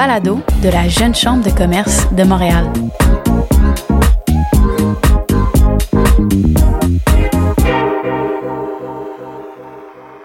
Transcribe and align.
balado 0.00 0.40
de 0.62 0.70
la 0.70 0.88
Jeune 0.88 1.14
Chambre 1.14 1.44
de 1.44 1.50
commerce 1.50 2.10
de 2.14 2.24
Montréal. 2.24 2.72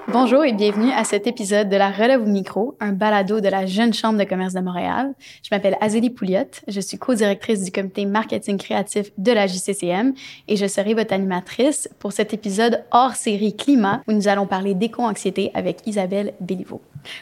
Bonjour 0.08 0.46
et 0.46 0.54
bienvenue 0.54 0.94
à 0.94 1.04
cet 1.04 1.28
épisode 1.28 1.68
de 1.68 1.76
la 1.76 1.92
Relève 1.92 2.22
au 2.22 2.26
micro, 2.26 2.78
un 2.80 2.94
balado 2.94 3.42
de 3.42 3.50
la 3.50 3.66
Jeune 3.66 3.94
Chambre 3.94 4.18
de 4.18 4.24
commerce 4.24 4.54
de 4.54 4.62
Montréal. 4.62 5.14
Je 5.44 5.50
m'appelle 5.52 5.76
Azélie 5.82 6.10
Pouliot, 6.10 6.46
je 6.70 6.80
suis 6.80 6.98
co-directrice 6.98 7.66
du 7.66 7.72
comité 7.74 8.06
marketing 8.06 8.58
créatif 8.58 9.12
de 9.18 9.34
la 9.34 9.46
JCCM 9.46 10.14
et 10.48 10.56
je 10.56 10.68
serai 10.68 10.94
votre 10.94 11.12
animatrice 11.12 11.90
pour 12.00 12.14
cet 12.14 12.34
épisode 12.34 12.86
hors 12.92 13.16
série 13.16 13.58
climat 13.58 14.04
où 14.08 14.14
nous 14.14 14.30
allons 14.30 14.48
parler 14.48 14.74
d'éco-anxiété 14.74 15.52
avec 15.54 15.86
Isabelle 15.86 16.34
Béliveau. 16.40 16.80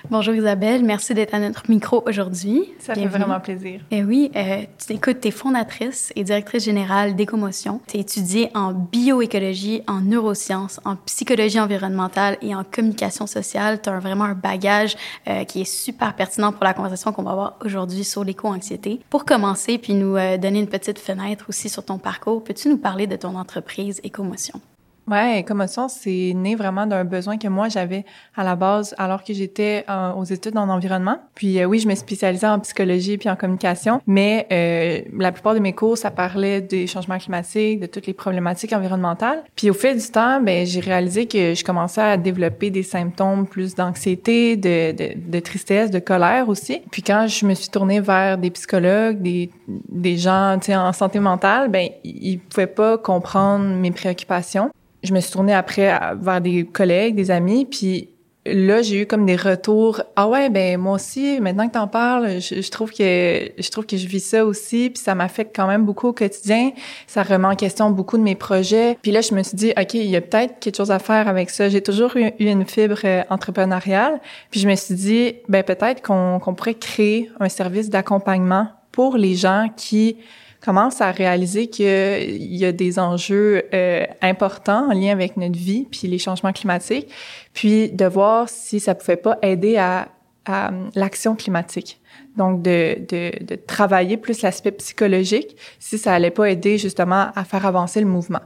Bonjour 0.09 0.33
Isabelle, 0.33 0.83
merci 0.83 1.13
d'être 1.13 1.33
à 1.33 1.39
notre 1.39 1.69
micro 1.69 2.03
aujourd'hui. 2.07 2.73
Ça 2.79 2.95
fait 2.95 3.05
vraiment 3.05 3.39
plaisir. 3.39 3.81
Et 3.91 3.97
eh 3.97 4.03
oui, 4.03 4.31
euh, 4.35 4.63
tu 4.85 4.93
écoutes, 4.93 5.21
tu 5.21 5.29
es 5.29 5.31
fondatrice 5.31 6.11
et 6.15 6.23
directrice 6.23 6.63
générale 6.65 7.15
d'Écomotion. 7.15 7.81
Tu 7.87 7.97
as 7.97 7.99
étudié 8.01 8.49
en 8.53 8.73
bioécologie, 8.73 9.81
en 9.87 10.01
neurosciences, 10.01 10.79
en 10.85 10.95
psychologie 10.95 11.59
environnementale 11.59 12.37
et 12.41 12.55
en 12.55 12.63
communication 12.63 13.27
sociale. 13.27 13.81
Tu 13.81 13.89
as 13.89 13.99
vraiment 13.99 14.25
un 14.25 14.35
bagage 14.35 14.95
euh, 15.27 15.43
qui 15.43 15.61
est 15.61 15.71
super 15.71 16.15
pertinent 16.15 16.51
pour 16.51 16.63
la 16.63 16.73
conversation 16.73 17.11
qu'on 17.11 17.23
va 17.23 17.31
avoir 17.31 17.57
aujourd'hui 17.63 18.03
sur 18.03 18.23
l'éco-anxiété. 18.23 18.99
Pour 19.09 19.25
commencer, 19.25 19.77
puis 19.77 19.93
nous 19.93 20.15
euh, 20.15 20.37
donner 20.37 20.59
une 20.59 20.67
petite 20.67 20.99
fenêtre 20.99 21.45
aussi 21.49 21.69
sur 21.69 21.83
ton 21.85 21.97
parcours, 21.97 22.43
peux-tu 22.43 22.69
nous 22.69 22.77
parler 22.77 23.07
de 23.07 23.15
ton 23.15 23.35
entreprise 23.35 23.99
Écomotion? 24.03 24.61
Ouais, 25.05 25.43
commotion, 25.45 25.89
c'est 25.89 26.31
né 26.33 26.55
vraiment 26.55 26.85
d'un 26.85 27.03
besoin 27.03 27.37
que 27.37 27.49
moi 27.49 27.67
j'avais 27.67 28.05
à 28.35 28.43
la 28.43 28.55
base 28.55 28.95
alors 28.97 29.23
que 29.23 29.33
j'étais 29.33 29.83
euh, 29.89 30.13
aux 30.13 30.23
études 30.23 30.57
en 30.57 30.69
environnement. 30.69 31.17
Puis 31.35 31.59
euh, 31.59 31.65
oui, 31.65 31.79
je 31.79 31.87
me 31.89 31.95
spécialisais 31.95 32.47
en 32.47 32.59
psychologie 32.59 33.17
puis 33.17 33.29
en 33.29 33.35
communication, 33.35 34.01
mais 34.07 34.47
euh, 34.51 35.01
la 35.17 35.33
plupart 35.33 35.55
de 35.55 35.59
mes 35.59 35.73
cours 35.73 35.97
ça 35.97 36.09
parlait 36.09 36.61
des 36.61 36.87
changements 36.87 37.17
climatiques, 37.17 37.81
de 37.81 37.85
toutes 37.85 38.07
les 38.07 38.13
problématiques 38.13 38.71
environnementales. 38.71 39.43
Puis 39.57 39.69
au 39.69 39.73
fil 39.73 39.97
du 39.97 40.07
temps, 40.07 40.39
ben 40.41 40.65
j'ai 40.65 40.79
réalisé 40.79 41.27
que 41.27 41.53
je 41.53 41.63
commençais 41.65 42.01
à 42.01 42.15
développer 42.15 42.69
des 42.69 42.83
symptômes 42.83 43.45
plus 43.45 43.75
d'anxiété, 43.75 44.55
de, 44.55 44.93
de, 44.93 45.13
de, 45.17 45.39
tristesse, 45.41 45.91
de 45.91 45.99
colère 45.99 46.47
aussi. 46.47 46.81
Puis 46.91 47.01
quand 47.03 47.27
je 47.27 47.45
me 47.45 47.53
suis 47.55 47.69
tournée 47.69 47.99
vers 47.99 48.37
des 48.37 48.51
psychologues, 48.51 49.21
des 49.21 49.49
des 49.67 50.17
gens, 50.17 50.57
tu 50.59 50.67
sais, 50.67 50.75
en 50.75 50.93
santé 50.93 51.19
mentale, 51.19 51.69
ben 51.69 51.89
ils 52.03 52.39
pouvaient 52.39 52.67
pas 52.67 52.97
comprendre 52.97 53.65
mes 53.65 53.91
préoccupations 53.91 54.71
je 55.03 55.13
me 55.13 55.19
suis 55.19 55.31
tournée 55.31 55.53
après 55.53 55.99
vers 56.19 56.41
des 56.41 56.65
collègues, 56.65 57.15
des 57.15 57.31
amis, 57.31 57.65
puis 57.65 58.09
là 58.45 58.81
j'ai 58.81 59.01
eu 59.01 59.05
comme 59.05 59.25
des 59.25 59.35
retours. 59.35 60.01
Ah 60.15 60.27
ouais 60.27 60.49
ben 60.49 60.77
moi 60.77 60.95
aussi 60.95 61.39
maintenant 61.39 61.67
que 61.67 61.73
t'en 61.73 61.87
parles 61.87 62.41
je, 62.41 62.69
trouve 62.69 62.91
que 62.91 63.51
je 63.57 63.69
trouve 63.69 63.85
que 63.85 63.97
je 63.97 64.07
vis 64.07 64.19
ça 64.19 64.45
aussi 64.45 64.89
puis 64.89 65.01
ça 65.01 65.15
m'affecte 65.15 65.55
quand 65.55 65.67
même 65.67 65.85
beaucoup 65.85 66.07
au 66.07 66.13
quotidien. 66.13 66.71
Ça 67.07 67.23
remet 67.23 67.47
en 67.47 67.55
question 67.55 67.89
beaucoup 67.91 68.17
de 68.17 68.23
mes 68.23 68.35
projets. 68.35 68.97
Puis 69.01 69.11
là 69.11 69.21
je 69.21 69.33
me 69.33 69.43
suis 69.43 69.55
dit 69.55 69.73
ok 69.79 69.93
il 69.93 70.09
y 70.09 70.15
a 70.15 70.21
peut-être 70.21 70.59
quelque 70.59 70.75
chose 70.75 70.91
à 70.91 70.99
faire 70.99 71.27
avec 71.27 71.49
ça. 71.49 71.69
J'ai 71.69 71.81
toujours 71.81 72.15
eu, 72.17 72.31
une 72.39 72.65
fibre 72.65 72.99
euh, 73.05 73.23
entrepreneuriale. 73.29 74.19
Puis 74.51 74.59
je 74.59 74.67
me 74.67 74.75
suis 74.75 74.95
dit 74.95 75.35
ben 75.47 75.63
peut-être 75.63 76.01
qu'on 76.01 76.53
pourrait 76.55 76.75
créer 76.75 77.29
un 77.39 77.49
service 77.49 77.89
d'accompagnement 77.89 78.67
pour 78.91 79.17
les 79.17 79.35
gens 79.35 79.69
qui 79.75 80.17
commence 80.63 81.01
à 81.01 81.11
réaliser 81.11 81.67
qu'il 81.67 82.55
y 82.55 82.65
a 82.65 82.71
des 82.71 82.97
enjeux 82.97 83.63
euh, 83.73 84.05
importants 84.21 84.89
en 84.89 84.93
lien 84.93 85.11
avec 85.11 85.35
notre 85.35 85.57
vie 85.57 85.87
puis 85.91 86.07
les 86.07 86.17
changements 86.17 86.53
climatiques, 86.53 87.09
puis 87.53 87.91
de 87.91 88.05
voir 88.05 88.47
si 88.47 88.79
ça 88.79 88.95
pouvait 88.95 89.17
pas 89.17 89.37
aider 89.41 89.75
à, 89.77 90.07
à 90.45 90.71
l'action 90.95 91.35
climatique. 91.35 91.99
Donc, 92.37 92.61
de, 92.63 92.97
de, 93.07 93.43
de 93.43 93.55
travailler 93.55 94.17
plus 94.17 94.41
l'aspect 94.41 94.71
psychologique, 94.71 95.55
si 95.79 95.97
ça 95.97 96.13
allait 96.13 96.31
pas 96.31 96.49
aider 96.49 96.77
justement 96.77 97.27
à 97.35 97.43
faire 97.43 97.65
avancer 97.65 97.99
le 97.99 98.07
mouvement. 98.07 98.41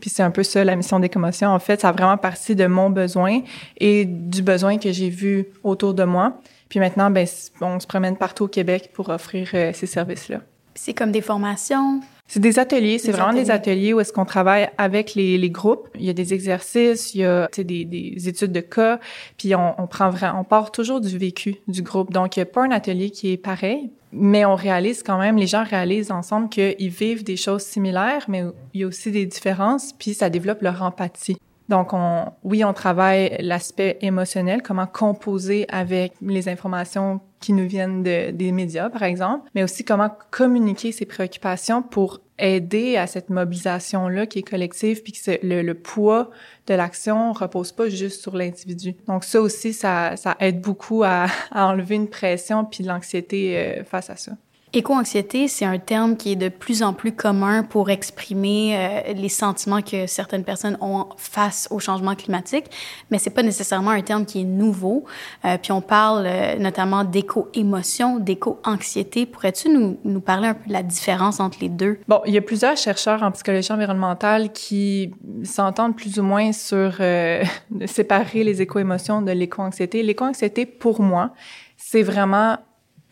Puis 0.00 0.10
c'est 0.10 0.22
un 0.22 0.30
peu 0.30 0.42
ça 0.42 0.64
la 0.64 0.76
mission 0.76 1.00
des 1.00 1.08
commotions. 1.08 1.48
En 1.48 1.58
fait, 1.58 1.80
ça 1.80 1.88
a 1.88 1.92
vraiment 1.92 2.18
parti 2.18 2.54
de 2.54 2.66
mon 2.66 2.90
besoin 2.90 3.40
et 3.78 4.04
du 4.04 4.42
besoin 4.42 4.78
que 4.78 4.92
j'ai 4.92 5.08
vu 5.08 5.46
autour 5.64 5.94
de 5.94 6.04
moi. 6.04 6.38
Puis 6.68 6.78
maintenant, 6.78 7.10
ben, 7.10 7.26
on 7.60 7.80
se 7.80 7.86
promène 7.86 8.16
partout 8.16 8.44
au 8.44 8.48
Québec 8.48 8.90
pour 8.92 9.08
offrir 9.08 9.50
euh, 9.54 9.72
ces 9.72 9.86
services-là. 9.86 10.40
C'est 10.74 10.94
comme 10.94 11.12
des 11.12 11.20
formations. 11.20 12.00
C'est 12.26 12.40
des 12.40 12.58
ateliers, 12.58 12.98
c'est 12.98 13.12
vraiment 13.12 13.34
des 13.34 13.50
ateliers 13.50 13.92
où 13.92 14.00
est-ce 14.00 14.12
qu'on 14.12 14.24
travaille 14.24 14.70
avec 14.78 15.14
les, 15.14 15.36
les, 15.36 15.50
groupes. 15.50 15.88
Il 15.98 16.04
y 16.04 16.08
a 16.08 16.14
des 16.14 16.32
exercices, 16.32 17.14
il 17.14 17.20
y 17.20 17.24
a 17.26 17.48
des, 17.58 17.84
des 17.84 18.28
études 18.28 18.52
de 18.52 18.60
cas, 18.60 19.00
puis 19.36 19.54
on, 19.54 19.74
on 19.78 19.86
prend 19.86 20.08
vraiment, 20.08 20.40
on 20.40 20.44
part 20.44 20.72
toujours 20.72 21.02
du 21.02 21.18
vécu 21.18 21.56
du 21.68 21.82
groupe. 21.82 22.10
Donc 22.10 22.36
il 22.36 22.38
n'y 22.38 22.44
a 22.44 22.46
pas 22.46 22.64
un 22.64 22.70
atelier 22.70 23.10
qui 23.10 23.32
est 23.32 23.36
pareil, 23.36 23.90
mais 24.12 24.46
on 24.46 24.54
réalise 24.54 25.02
quand 25.02 25.18
même, 25.18 25.36
les 25.36 25.46
gens 25.46 25.64
réalisent 25.64 26.10
ensemble 26.10 26.48
qu'ils 26.48 26.88
vivent 26.88 27.24
des 27.24 27.36
choses 27.36 27.62
similaires, 27.62 28.24
mais 28.28 28.44
il 28.72 28.80
y 28.80 28.84
a 28.84 28.86
aussi 28.86 29.10
des 29.10 29.26
différences, 29.26 29.92
puis 29.92 30.14
ça 30.14 30.30
développe 30.30 30.62
leur 30.62 30.82
empathie. 30.82 31.36
Donc, 31.68 31.92
on, 31.92 32.32
oui, 32.44 32.64
on 32.64 32.72
travaille 32.72 33.36
l'aspect 33.40 33.98
émotionnel, 34.00 34.62
comment 34.62 34.86
composer 34.86 35.66
avec 35.68 36.12
les 36.20 36.48
informations 36.48 37.20
qui 37.40 37.52
nous 37.52 37.66
viennent 37.66 38.02
de, 38.02 38.30
des 38.30 38.52
médias, 38.52 38.88
par 38.88 39.02
exemple, 39.02 39.50
mais 39.54 39.62
aussi 39.62 39.84
comment 39.84 40.10
communiquer 40.30 40.92
ses 40.92 41.06
préoccupations 41.06 41.82
pour 41.82 42.20
aider 42.38 42.96
à 42.96 43.06
cette 43.06 43.30
mobilisation-là 43.30 44.26
qui 44.26 44.40
est 44.40 44.48
collective, 44.48 45.02
puis 45.02 45.12
que 45.12 45.38
le, 45.42 45.74
poids 45.74 46.30
de 46.66 46.74
l'action 46.74 47.32
repose 47.32 47.72
pas 47.72 47.88
juste 47.88 48.20
sur 48.20 48.36
l'individu. 48.36 48.94
Donc 49.06 49.24
ça 49.24 49.40
aussi, 49.40 49.72
ça, 49.72 50.14
aide 50.40 50.60
beaucoup 50.60 51.02
à, 51.04 51.26
à 51.50 51.66
enlever 51.66 51.96
une 51.96 52.08
pression 52.08 52.64
puis 52.64 52.84
de 52.84 52.88
l'anxiété 52.88 53.56
euh, 53.56 53.84
face 53.84 54.10
à 54.10 54.16
ça. 54.16 54.32
Éco-anxiété, 54.74 55.48
c'est 55.48 55.66
un 55.66 55.78
terme 55.78 56.16
qui 56.16 56.32
est 56.32 56.36
de 56.36 56.48
plus 56.48 56.82
en 56.82 56.94
plus 56.94 57.12
commun 57.12 57.62
pour 57.62 57.90
exprimer 57.90 58.74
euh, 58.74 59.12
les 59.12 59.28
sentiments 59.28 59.82
que 59.82 60.06
certaines 60.06 60.44
personnes 60.44 60.78
ont 60.80 61.08
face 61.18 61.68
au 61.70 61.78
changement 61.78 62.14
climatique, 62.14 62.64
mais 63.10 63.18
c'est 63.18 63.30
pas 63.34 63.42
nécessairement 63.42 63.90
un 63.90 64.00
terme 64.00 64.24
qui 64.24 64.40
est 64.40 64.44
nouveau. 64.44 65.04
Euh, 65.44 65.58
puis 65.60 65.72
on 65.72 65.82
parle 65.82 66.24
euh, 66.26 66.56
notamment 66.56 67.04
d'éco-émotion, 67.04 68.18
d'éco-anxiété. 68.18 69.26
Pourrais-tu 69.26 69.68
nous, 69.68 69.98
nous 70.04 70.20
parler 70.22 70.48
un 70.48 70.54
peu 70.54 70.68
de 70.68 70.72
la 70.72 70.82
différence 70.82 71.38
entre 71.38 71.58
les 71.60 71.68
deux? 71.68 71.98
Bon, 72.08 72.22
il 72.24 72.32
y 72.32 72.38
a 72.38 72.42
plusieurs 72.42 72.78
chercheurs 72.78 73.22
en 73.22 73.30
psychologie 73.30 73.72
environnementale 73.72 74.52
qui 74.52 75.12
s'entendent 75.44 75.96
plus 75.96 76.18
ou 76.18 76.22
moins 76.22 76.52
sur 76.52 76.94
séparer 77.86 78.42
les 78.42 78.62
éco-émotions 78.62 79.20
de 79.20 79.32
l'éco-anxiété. 79.32 80.02
L'éco-anxiété, 80.02 80.64
pour 80.64 81.02
moi, 81.02 81.34
c'est 81.76 82.02
vraiment 82.02 82.56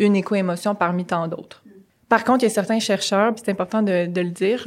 une 0.00 0.16
éco-émotion 0.16 0.74
parmi 0.74 1.04
tant 1.04 1.28
d'autres. 1.28 1.62
Par 2.08 2.24
contre, 2.24 2.42
il 2.42 2.48
y 2.48 2.50
a 2.50 2.54
certains 2.54 2.80
chercheurs, 2.80 3.34
c'est 3.36 3.50
important 3.50 3.82
de, 3.82 4.08
le 4.20 4.30
dire, 4.30 4.66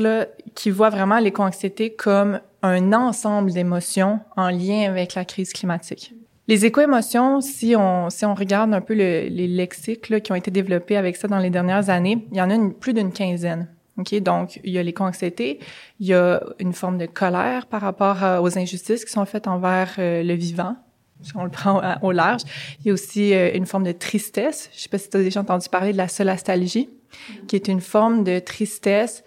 qui 0.56 0.70
voient 0.70 0.90
vraiment 0.90 1.20
l'éco-anxiété 1.20 1.94
comme 1.94 2.40
un 2.62 2.94
ensemble 2.94 3.52
d'émotions 3.52 4.22
en 4.38 4.50
lien 4.50 4.90
avec 4.90 5.14
la 5.16 5.26
crise 5.26 5.52
climatique. 5.52 6.14
Les 6.48 6.66
éco-émotions, 6.66 7.42
si 7.42 7.76
on, 7.76 8.10
si 8.10 8.26
on 8.26 8.34
regarde 8.34 8.74
un 8.74 8.80
peu 8.80 8.94
le, 8.94 9.28
les 9.28 9.48
lexiques 9.48 10.22
qui 10.22 10.32
ont 10.32 10.36
été 10.36 10.52
développés 10.52 10.96
avec 10.96 11.18
ça 11.18 11.28
dans 11.28 11.38
les 11.38 11.50
dernières 11.50 11.90
années, 11.90 12.26
il 12.32 12.38
y 12.38 12.42
en 12.42 12.50
a 12.50 12.70
plus 12.80 12.94
d'une 12.94 13.12
quinzaine. 13.12 13.68
Donc, 13.98 14.56
il 14.64 14.72
y 14.72 14.78
a 14.78 14.84
l'éco-anxiété, 14.84 15.60
il 16.00 16.08
y 16.08 16.14
a 16.14 16.42
une 16.60 16.74
forme 16.74 16.98
de 16.98 17.06
colère 17.06 17.68
par 17.68 17.82
rapport 17.82 18.42
aux 18.42 18.58
injustices 18.58 19.06
qui 19.06 19.12
sont 19.12 19.26
faites 19.26 19.48
envers 19.48 19.96
euh, 20.00 20.24
le 20.24 20.34
vivant, 20.34 20.76
on 21.36 21.44
le 21.44 21.50
prend 21.50 21.82
au 22.02 22.12
large. 22.12 22.42
Il 22.80 22.88
y 22.88 22.90
a 22.92 22.94
aussi 22.94 23.34
euh, 23.34 23.52
une 23.54 23.66
forme 23.66 23.84
de 23.84 23.92
tristesse. 23.92 24.70
Je 24.74 24.82
sais 24.82 24.90
pas 24.90 24.98
si 24.98 25.10
tu 25.10 25.18
as 25.18 25.22
déjà 25.22 25.42
entendu 25.42 25.70
parler 25.70 25.92
de 25.92 25.98
la 25.98 26.08
solastalgie, 26.08 26.90
qui 27.48 27.56
est 27.56 27.68
une 27.68 27.82
forme 27.82 28.24
de 28.24 28.40
tristesse 28.40 29.24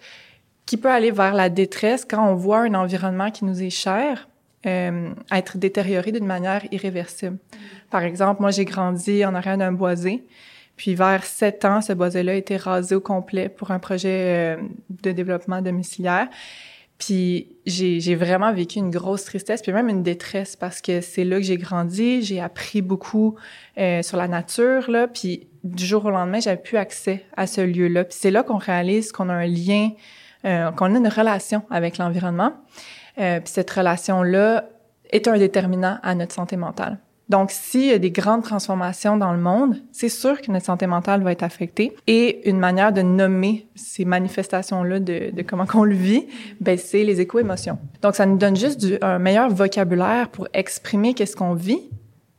qui 0.65 0.77
peut 0.77 0.91
aller 0.91 1.11
vers 1.11 1.33
la 1.33 1.49
détresse 1.49 2.05
quand 2.05 2.29
on 2.29 2.35
voit 2.35 2.59
un 2.59 2.73
environnement 2.73 3.31
qui 3.31 3.45
nous 3.45 3.63
est 3.63 3.69
cher 3.69 4.27
euh, 4.65 5.09
être 5.31 5.57
détérioré 5.57 6.11
d'une 6.11 6.25
manière 6.25 6.61
irréversible. 6.71 7.37
Par 7.89 8.03
exemple, 8.03 8.41
moi, 8.41 8.51
j'ai 8.51 8.65
grandi 8.65 9.23
en 9.23 9.33
arrière 9.33 9.57
d'un 9.57 9.71
boisé. 9.71 10.25
Puis 10.75 10.93
vers 10.93 11.23
sept 11.23 11.63
ans, 11.63 11.81
ce 11.81 11.93
boisé-là 11.93 12.33
a 12.33 12.35
été 12.35 12.57
rasé 12.57 12.95
au 12.95 12.99
complet 12.99 13.49
pour 13.49 13.71
un 13.71 13.79
projet 13.79 14.57
euh, 14.57 14.61
de 15.03 15.11
développement 15.11 15.61
domiciliaire. 15.61 16.27
Puis 16.97 17.55
j'ai 17.65 18.15
vraiment 18.15 18.51
vécu 18.51 18.79
une 18.79 18.89
grosse 18.89 19.23
tristesse, 19.23 19.61
puis 19.61 19.71
même 19.71 19.87
une 19.87 20.01
détresse 20.01 20.55
parce 20.55 20.81
que 20.81 21.01
c'est 21.01 21.23
là 21.23 21.37
que 21.37 21.43
j'ai 21.43 21.57
grandi, 21.57 22.23
j'ai 22.23 22.41
appris 22.41 22.81
beaucoup 22.81 23.35
euh, 23.77 24.01
sur 24.01 24.17
la 24.17 24.27
nature 24.27 24.89
là, 24.89 25.07
puis 25.07 25.47
du 25.63 25.85
jour 25.85 26.05
au 26.05 26.09
lendemain 26.09 26.39
j'avais 26.39 26.61
plus 26.61 26.77
accès 26.77 27.23
à 27.35 27.45
ce 27.45 27.61
lieu-là. 27.61 28.03
Puis 28.05 28.17
c'est 28.19 28.31
là 28.31 28.41
qu'on 28.41 28.57
réalise 28.57 29.11
qu'on 29.11 29.29
a 29.29 29.33
un 29.33 29.45
lien, 29.45 29.91
euh, 30.45 30.71
qu'on 30.71 30.95
a 30.95 30.97
une 30.97 31.07
relation 31.07 31.61
avec 31.69 31.99
l'environnement. 31.99 32.53
Euh, 33.19 33.39
puis 33.41 33.53
cette 33.53 33.69
relation-là 33.69 34.65
est 35.11 35.27
un 35.27 35.37
déterminant 35.37 35.99
à 36.01 36.15
notre 36.15 36.33
santé 36.33 36.57
mentale. 36.57 36.97
Donc, 37.29 37.51
s'il 37.51 37.85
y 37.87 37.91
a 37.91 37.99
des 37.99 38.11
grandes 38.11 38.43
transformations 38.43 39.17
dans 39.17 39.33
le 39.33 39.39
monde, 39.39 39.75
c'est 39.91 40.09
sûr 40.09 40.41
que 40.41 40.49
notre 40.51 40.65
santé 40.65 40.87
mentale 40.87 41.23
va 41.23 41.33
être 41.33 41.43
affectée. 41.43 41.93
Et 42.07 42.49
une 42.49 42.57
manière 42.57 42.93
de 42.93 43.01
nommer 43.01 43.67
ces 43.75 44.05
manifestations-là 44.05 44.99
de, 44.99 45.31
de 45.31 45.41
comment 45.41 45.65
qu'on 45.65 45.83
le 45.83 45.95
vit, 45.95 46.25
ben 46.61 46.77
c'est 46.77 47.03
les 47.03 47.19
éco-émotions. 47.19 47.79
Donc, 48.01 48.15
ça 48.15 48.25
nous 48.25 48.37
donne 48.37 48.55
juste 48.55 48.79
du, 48.79 48.97
un 49.01 49.19
meilleur 49.19 49.49
vocabulaire 49.49 50.29
pour 50.29 50.47
exprimer 50.53 51.13
qu'est-ce 51.13 51.35
qu'on 51.35 51.53
vit, 51.53 51.81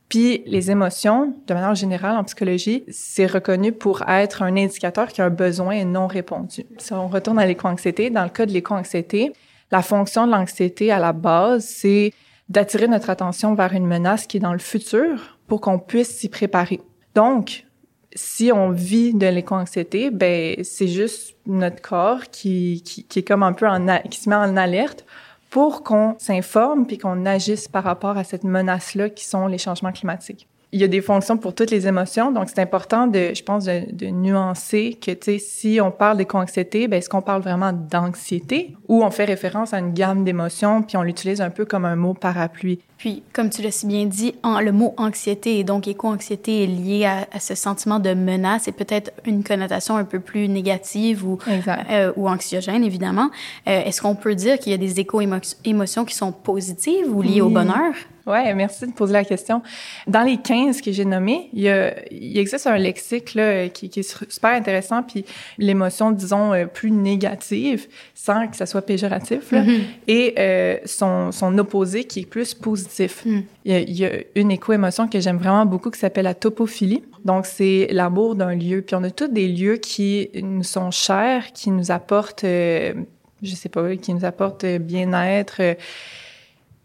Puis 0.09 0.41
les 0.47 0.71
émotions, 0.71 1.35
de 1.45 1.53
manière 1.53 1.75
générale 1.75 2.17
en 2.17 2.23
psychologie, 2.23 2.83
c'est 2.89 3.27
reconnu 3.27 3.71
pour 3.71 4.09
être 4.09 4.41
un 4.41 4.57
indicateur 4.57 5.07
qui 5.09 5.21
a 5.21 5.25
un 5.25 5.29
besoin 5.29 5.85
non 5.85 6.07
répondu. 6.07 6.65
Si 6.79 6.93
on 6.93 7.07
retourne 7.07 7.37
à 7.37 7.45
l'éco-anxiété, 7.45 8.09
dans 8.09 8.23
le 8.23 8.29
cas 8.29 8.47
de 8.47 8.51
l'éco-anxiété, 8.51 9.31
la 9.71 9.83
fonction 9.83 10.25
de 10.25 10.31
l'anxiété 10.31 10.91
à 10.91 10.97
la 10.97 11.13
base, 11.13 11.63
c'est 11.63 12.11
d'attirer 12.49 12.87
notre 12.87 13.09
attention 13.09 13.53
vers 13.53 13.73
une 13.73 13.87
menace 13.87 14.27
qui 14.27 14.37
est 14.37 14.41
dans 14.41 14.53
le 14.53 14.59
futur 14.59 15.37
pour 15.47 15.61
qu'on 15.61 15.79
puisse 15.79 16.09
s'y 16.09 16.29
préparer. 16.29 16.81
Donc, 17.15 17.65
si 18.13 18.51
on 18.51 18.71
vit 18.71 19.13
de 19.13 19.27
l'éco-anxiété, 19.27 20.09
ben 20.09 20.55
c'est 20.63 20.87
juste 20.87 21.35
notre 21.45 21.81
corps 21.81 22.23
qui, 22.31 22.81
qui, 22.83 23.03
qui, 23.03 23.19
est 23.19 23.23
comme 23.23 23.43
un 23.43 23.53
peu 23.53 23.67
en 23.67 23.85
qui 24.09 24.19
se 24.19 24.29
met 24.29 24.35
en 24.35 24.57
alerte 24.57 25.05
pour 25.49 25.83
qu'on 25.83 26.15
s'informe 26.17 26.85
puis 26.85 26.97
qu'on 26.97 27.25
agisse 27.25 27.67
par 27.67 27.83
rapport 27.83 28.17
à 28.17 28.23
cette 28.23 28.43
menace-là 28.43 29.09
qui 29.09 29.25
sont 29.25 29.47
les 29.47 29.57
changements 29.57 29.91
climatiques 29.91 30.47
il 30.71 30.79
y 30.79 30.83
a 30.83 30.87
des 30.87 31.01
fonctions 31.01 31.37
pour 31.37 31.55
toutes 31.55 31.71
les 31.71 31.87
émotions, 31.87 32.31
donc 32.31 32.49
c'est 32.49 32.61
important 32.61 33.07
de, 33.07 33.31
je 33.33 33.43
pense, 33.43 33.65
de, 33.65 33.81
de 33.91 34.07
nuancer 34.07 34.97
que, 35.01 35.11
tu 35.11 35.17
sais, 35.23 35.39
si 35.39 35.79
on 35.81 35.89
parle 35.89 36.17
d'éco-anxiété, 36.17 36.87
ben 36.87 36.97
est-ce 36.97 37.09
qu'on 37.09 37.23
parle 37.23 37.41
vraiment 37.41 37.73
d'anxiété 37.73 38.75
ou 38.87 39.03
on 39.03 39.09
fait 39.09 39.25
référence 39.25 39.73
à 39.73 39.79
une 39.79 39.93
gamme 39.93 40.23
d'émotions 40.23 40.83
puis 40.83 40.97
on 40.97 41.01
l'utilise 41.01 41.41
un 41.41 41.49
peu 41.49 41.65
comme 41.65 41.85
un 41.85 41.95
mot 41.95 42.13
parapluie? 42.13 42.79
Puis, 42.99 43.23
comme 43.31 43.49
tu 43.49 43.61
l'as 43.61 43.71
si 43.71 43.87
bien 43.87 44.05
dit, 44.05 44.35
en, 44.43 44.59
le 44.59 44.73
mot 44.73 44.93
anxiété 44.97 45.57
et 45.57 45.63
donc 45.63 45.87
éco-anxiété 45.87 46.63
est 46.63 46.67
lié 46.67 47.05
à, 47.05 47.27
à, 47.31 47.39
ce 47.39 47.55
sentiment 47.55 47.97
de 47.97 48.13
menace 48.13 48.67
et 48.67 48.73
peut-être 48.73 49.11
une 49.25 49.43
connotation 49.43 49.95
un 49.95 50.03
peu 50.03 50.19
plus 50.19 50.49
négative 50.49 51.25
ou, 51.25 51.39
euh, 51.47 52.11
ou 52.17 52.27
anxiogène, 52.27 52.83
évidemment. 52.83 53.31
Euh, 53.67 53.83
est-ce 53.85 54.01
qu'on 54.01 54.15
peut 54.15 54.35
dire 54.35 54.59
qu'il 54.59 54.73
y 54.73 54.75
a 54.75 54.77
des 54.77 54.99
éco-émotions 54.99 56.03
qui 56.03 56.13
sont 56.13 56.33
positives 56.33 57.09
ou 57.09 57.21
liées 57.21 57.41
au 57.41 57.49
bonheur? 57.49 57.93
Ouais, 58.29 58.53
merci 58.53 58.85
de 58.85 58.91
poser 58.91 59.13
la 59.13 59.23
question. 59.23 59.63
Dans 60.05 60.21
les 60.21 60.37
15 60.37 60.81
que 60.81 60.91
j'ai 60.91 61.05
nommés, 61.05 61.49
il, 61.51 61.61
y 61.61 61.69
a, 61.69 61.95
il 62.11 62.37
existe 62.37 62.67
un 62.67 62.77
lexique 62.77 63.33
là, 63.33 63.67
qui, 63.69 63.89
qui 63.89 64.01
est 64.01 64.31
super 64.31 64.51
intéressant, 64.51 65.01
puis 65.01 65.25
l'émotion, 65.57 66.11
disons, 66.11 66.53
euh, 66.53 66.65
plus 66.67 66.91
négative, 66.91 67.87
sans 68.13 68.47
que 68.47 68.55
ça 68.55 68.67
soit 68.67 68.83
péjoratif, 68.83 69.51
là, 69.51 69.63
mm-hmm. 69.63 69.81
et 70.07 70.35
euh, 70.37 70.77
son, 70.85 71.31
son 71.31 71.57
opposé 71.57 72.03
qui 72.03 72.19
est 72.19 72.25
plus 72.25 72.53
positif. 72.53 73.25
Mm. 73.25 73.39
Il, 73.65 73.71
y 73.71 73.75
a, 73.75 73.79
il, 73.79 73.97
y 73.97 74.05
a, 74.05 74.11
une 74.35 74.51
éco-émotion 74.51 75.07
que 75.07 75.19
j'aime 75.19 75.37
vraiment 75.37 75.65
beaucoup 75.65 75.89
qui 75.89 75.99
s'appelle 75.99 76.25
la 76.25 76.35
topophilie. 76.35 77.01
Donc, 77.25 77.47
c'est 77.47 77.87
l'amour 77.89 78.35
d'un 78.35 78.53
lieu. 78.53 78.83
Puis 78.83 78.95
on 78.95 79.03
a 79.03 79.09
tous 79.09 79.27
des 79.27 79.47
lieux 79.47 79.77
qui 79.77 80.29
nous 80.35 80.63
sont 80.63 80.91
chers, 80.91 81.51
qui 81.51 81.71
nous 81.71 81.89
apportent, 81.89 82.43
euh, 82.43 82.93
je 83.41 83.55
sais 83.55 83.69
pas, 83.69 83.95
qui 83.95 84.13
nous 84.13 84.23
apportent 84.23 84.65
bien-être, 84.65 85.61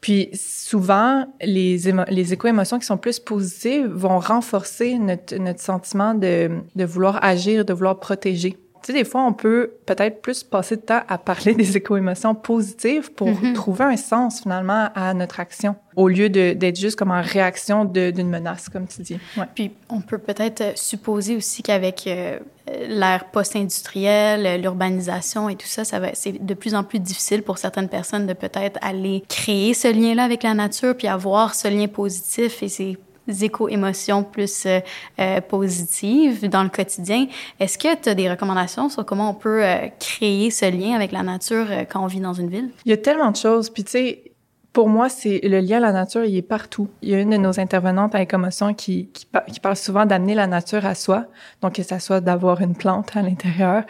puis 0.04 0.28
souvent, 0.34 1.24
les, 1.40 1.88
éco-émotions 2.34 2.78
qui 2.78 2.84
sont 2.84 2.98
plus 2.98 3.18
positives 3.18 3.86
vont 3.86 4.18
renforcer 4.18 4.98
notre, 4.98 5.58
sentiment 5.58 6.12
de 6.12 6.84
vouloir 6.84 7.24
agir, 7.24 7.64
de 7.64 7.72
vouloir 7.72 7.98
protéger. 7.98 8.58
Tu 8.84 8.92
sais, 8.92 8.98
des 8.98 9.08
fois, 9.08 9.25
on 9.25 9.32
peut 9.32 9.72
peut-être 9.86 10.20
plus 10.20 10.44
passer 10.44 10.76
de 10.76 10.82
temps 10.82 11.00
à 11.08 11.16
parler 11.16 11.54
des 11.54 11.75
éco-émotions 11.75 12.34
positives 12.34 13.10
pour 13.12 13.28
mm-hmm. 13.28 13.54
trouver 13.54 13.84
un 13.84 13.96
sens 13.96 14.42
finalement 14.42 14.90
à 14.94 15.14
notre 15.14 15.40
action, 15.40 15.75
au 15.96 16.08
lieu 16.08 16.28
d'être 16.28 16.78
juste 16.78 16.98
comme 16.98 17.10
en 17.10 17.22
réaction 17.22 17.86
d'une 17.86 18.28
menace, 18.28 18.69
comme 18.69 18.86
tu 18.86 19.00
dis. 19.00 19.19
Ouais. 19.38 19.46
Puis 19.54 19.72
on 19.88 20.02
peut 20.02 20.19
peut-être 20.19 20.76
supposer 20.76 21.34
aussi 21.34 21.62
qu'avec 21.62 22.06
euh, 22.06 22.38
l'ère 22.86 23.31
post-industrielle, 23.31 24.60
l'urbanisation 24.60 25.48
et 25.48 25.56
tout 25.56 25.66
ça, 25.66 25.84
ça 25.84 25.98
va, 25.98 26.08
c'est 26.12 26.44
de 26.44 26.54
plus 26.54 26.75
en 26.75 26.84
plus 26.84 27.00
difficile 27.00 27.42
pour 27.42 27.56
certaines 27.56 27.88
personnes 27.88 28.26
de 28.26 28.34
peut-être 28.34 28.78
aller 28.82 29.22
créer 29.30 29.72
ce 29.72 29.88
lien-là 29.88 30.25
avec 30.25 30.42
la 30.42 30.52
nature, 30.52 30.94
puis 30.94 31.08
avoir 31.08 31.54
ce 31.54 31.69
lien 31.69 31.88
positif 31.88 32.62
et 32.62 32.69
c'est 32.69 32.98
éco-émotions 33.29 34.23
plus 34.23 34.67
euh, 34.67 34.81
euh, 35.19 35.41
positives 35.41 36.49
dans 36.49 36.62
le 36.62 36.69
quotidien. 36.69 37.26
Est-ce 37.61 37.79
que 37.79 37.94
tu 38.00 38.09
as 38.09 38.15
des 38.15 38.31
recommandations 38.31 38.88
sur 38.88 39.05
comment 39.05 39.31
on 39.31 39.35
peut 39.35 39.65
euh, 39.65 39.88
créer 39.99 40.50
ce 40.50 40.71
lien 40.71 40.94
avec 40.94 41.12
la 41.12 41.23
nature 41.23 41.67
euh, 41.71 41.85
quand 41.88 42.03
on 42.03 42.06
vit 42.06 42.21
dans 42.21 42.35
une 42.35 42.49
ville? 42.49 42.71
Il 42.85 42.91
y 42.91 42.93
a 42.93 42.97
tellement 42.97 43.31
de 43.31 43.37
choses. 43.37 43.71
Puis 43.71 43.85
tu 43.85 43.91
sais, 43.93 44.33
pour 44.75 44.88
moi, 44.88 45.09
c'est 45.09 45.41
le 45.44 45.61
lien 45.61 45.76
à 45.76 45.81
la 45.81 45.93
nature, 45.93 46.25
il 46.25 46.37
est 46.37 46.43
partout. 46.43 46.88
Il 47.00 47.09
y 47.11 47.15
a 47.15 47.21
une 47.21 47.31
de 47.31 47.37
nos 47.37 47.61
intervenantes 47.61 48.12
à 48.17 48.21
Écomotion 48.21 48.75
qui, 48.75 49.09
qui, 49.12 49.25
qui 49.53 49.61
parle 49.61 49.76
souvent 49.76 50.05
d'amener 50.05 50.35
la 50.35 50.49
nature 50.49 50.85
à 50.85 50.97
soi, 50.97 51.26
donc 51.62 51.75
que 51.75 51.85
ça 51.85 52.00
soit 52.00 52.21
d'avoir 52.21 52.61
une 52.61 52.75
plante 52.75 53.17
à 53.17 53.23
l'intérieur 53.23 53.85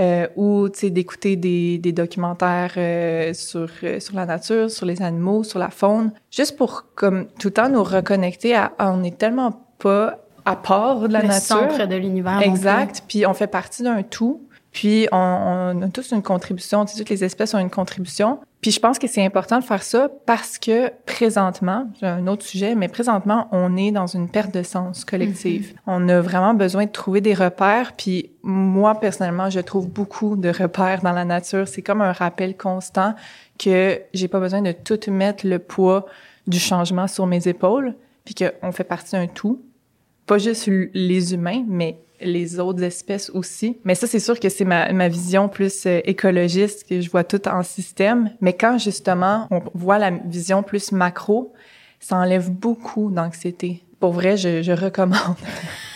euh, 0.00 0.26
ou 0.36 0.70
d'écouter 0.70 1.36
des, 1.36 1.76
des 1.76 1.92
documentaires 1.92 2.72
euh, 2.78 3.34
sur 3.34 3.68
euh, 3.84 4.00
sur 4.00 4.16
la 4.16 4.24
nature, 4.24 4.70
sur 4.70 4.86
les 4.86 5.02
animaux, 5.02 5.44
sur 5.44 5.58
la 5.58 5.68
faune, 5.68 6.10
juste 6.30 6.56
pour 6.56 6.86
comme 6.94 7.26
tout 7.38 7.48
le 7.48 7.54
temps 7.54 7.68
nous 7.68 7.84
reconnecter 7.84 8.56
à, 8.56 8.72
on 8.78 9.04
est 9.04 9.18
tellement 9.18 9.52
pas 9.78 10.20
à 10.46 10.56
part 10.56 11.00
de 11.00 11.12
la 11.12 11.20
le 11.20 11.28
nature. 11.28 11.42
centre 11.42 11.86
de 11.86 11.96
l'univers. 11.96 12.40
Exact. 12.40 13.02
Puis 13.06 13.26
on 13.26 13.34
fait 13.34 13.46
partie 13.46 13.82
d'un 13.82 14.02
tout. 14.02 14.40
Puis 14.72 15.08
on, 15.10 15.16
on, 15.16 15.82
a 15.82 15.88
tous 15.88 16.12
une 16.12 16.22
contribution, 16.22 16.84
toutes 16.84 17.08
les 17.08 17.24
espèces 17.24 17.54
ont 17.54 17.58
une 17.58 17.70
contribution. 17.70 18.38
Puis 18.60 18.72
je 18.72 18.78
pense 18.78 18.98
que 18.98 19.06
c'est 19.06 19.24
important 19.24 19.58
de 19.58 19.64
faire 19.64 19.82
ça 19.82 20.10
parce 20.26 20.58
que 20.58 20.90
présentement, 21.06 21.90
j'ai 21.98 22.06
un 22.06 22.26
autre 22.26 22.44
sujet, 22.44 22.74
mais 22.74 22.88
présentement, 22.88 23.48
on 23.52 23.76
est 23.76 23.90
dans 23.90 24.06
une 24.06 24.28
perte 24.28 24.52
de 24.52 24.62
sens 24.62 25.04
collective. 25.04 25.72
Mm-hmm. 25.72 25.80
On 25.86 26.08
a 26.10 26.20
vraiment 26.20 26.52
besoin 26.52 26.84
de 26.84 26.90
trouver 26.90 27.22
des 27.22 27.32
repères. 27.32 27.94
Puis 27.96 28.30
moi, 28.42 29.00
personnellement, 29.00 29.48
je 29.48 29.60
trouve 29.60 29.88
beaucoup 29.88 30.36
de 30.36 30.50
repères 30.50 31.00
dans 31.02 31.12
la 31.12 31.24
nature. 31.24 31.66
C'est 31.66 31.82
comme 31.82 32.02
un 32.02 32.12
rappel 32.12 32.56
constant 32.56 33.14
que 33.58 34.00
j'ai 34.12 34.28
pas 34.28 34.40
besoin 34.40 34.60
de 34.60 34.72
tout 34.72 35.00
mettre 35.10 35.46
le 35.46 35.58
poids 35.58 36.04
du 36.46 36.58
changement 36.58 37.06
sur 37.06 37.26
mes 37.26 37.48
épaules, 37.48 37.94
puis 38.24 38.34
qu'on 38.34 38.72
fait 38.72 38.84
partie 38.84 39.12
d'un 39.12 39.26
tout. 39.26 39.62
Pas 40.30 40.38
juste 40.38 40.70
les 40.94 41.34
humains, 41.34 41.64
mais 41.66 41.98
les 42.20 42.60
autres 42.60 42.84
espèces 42.84 43.30
aussi. 43.30 43.78
Mais 43.82 43.96
ça, 43.96 44.06
c'est 44.06 44.20
sûr 44.20 44.38
que 44.38 44.48
c'est 44.48 44.64
ma, 44.64 44.92
ma 44.92 45.08
vision 45.08 45.48
plus 45.48 45.86
euh, 45.86 45.98
écologiste, 46.04 46.88
que 46.88 47.00
je 47.00 47.10
vois 47.10 47.24
tout 47.24 47.48
en 47.48 47.64
système. 47.64 48.30
Mais 48.40 48.52
quand 48.52 48.78
justement 48.78 49.48
on 49.50 49.60
voit 49.74 49.98
la 49.98 50.10
vision 50.10 50.62
plus 50.62 50.92
macro, 50.92 51.52
ça 51.98 52.14
enlève 52.14 52.48
beaucoup 52.48 53.10
d'anxiété. 53.10 53.82
Pour 53.98 54.12
vrai, 54.12 54.36
je, 54.36 54.62
je 54.62 54.70
recommande. 54.70 55.34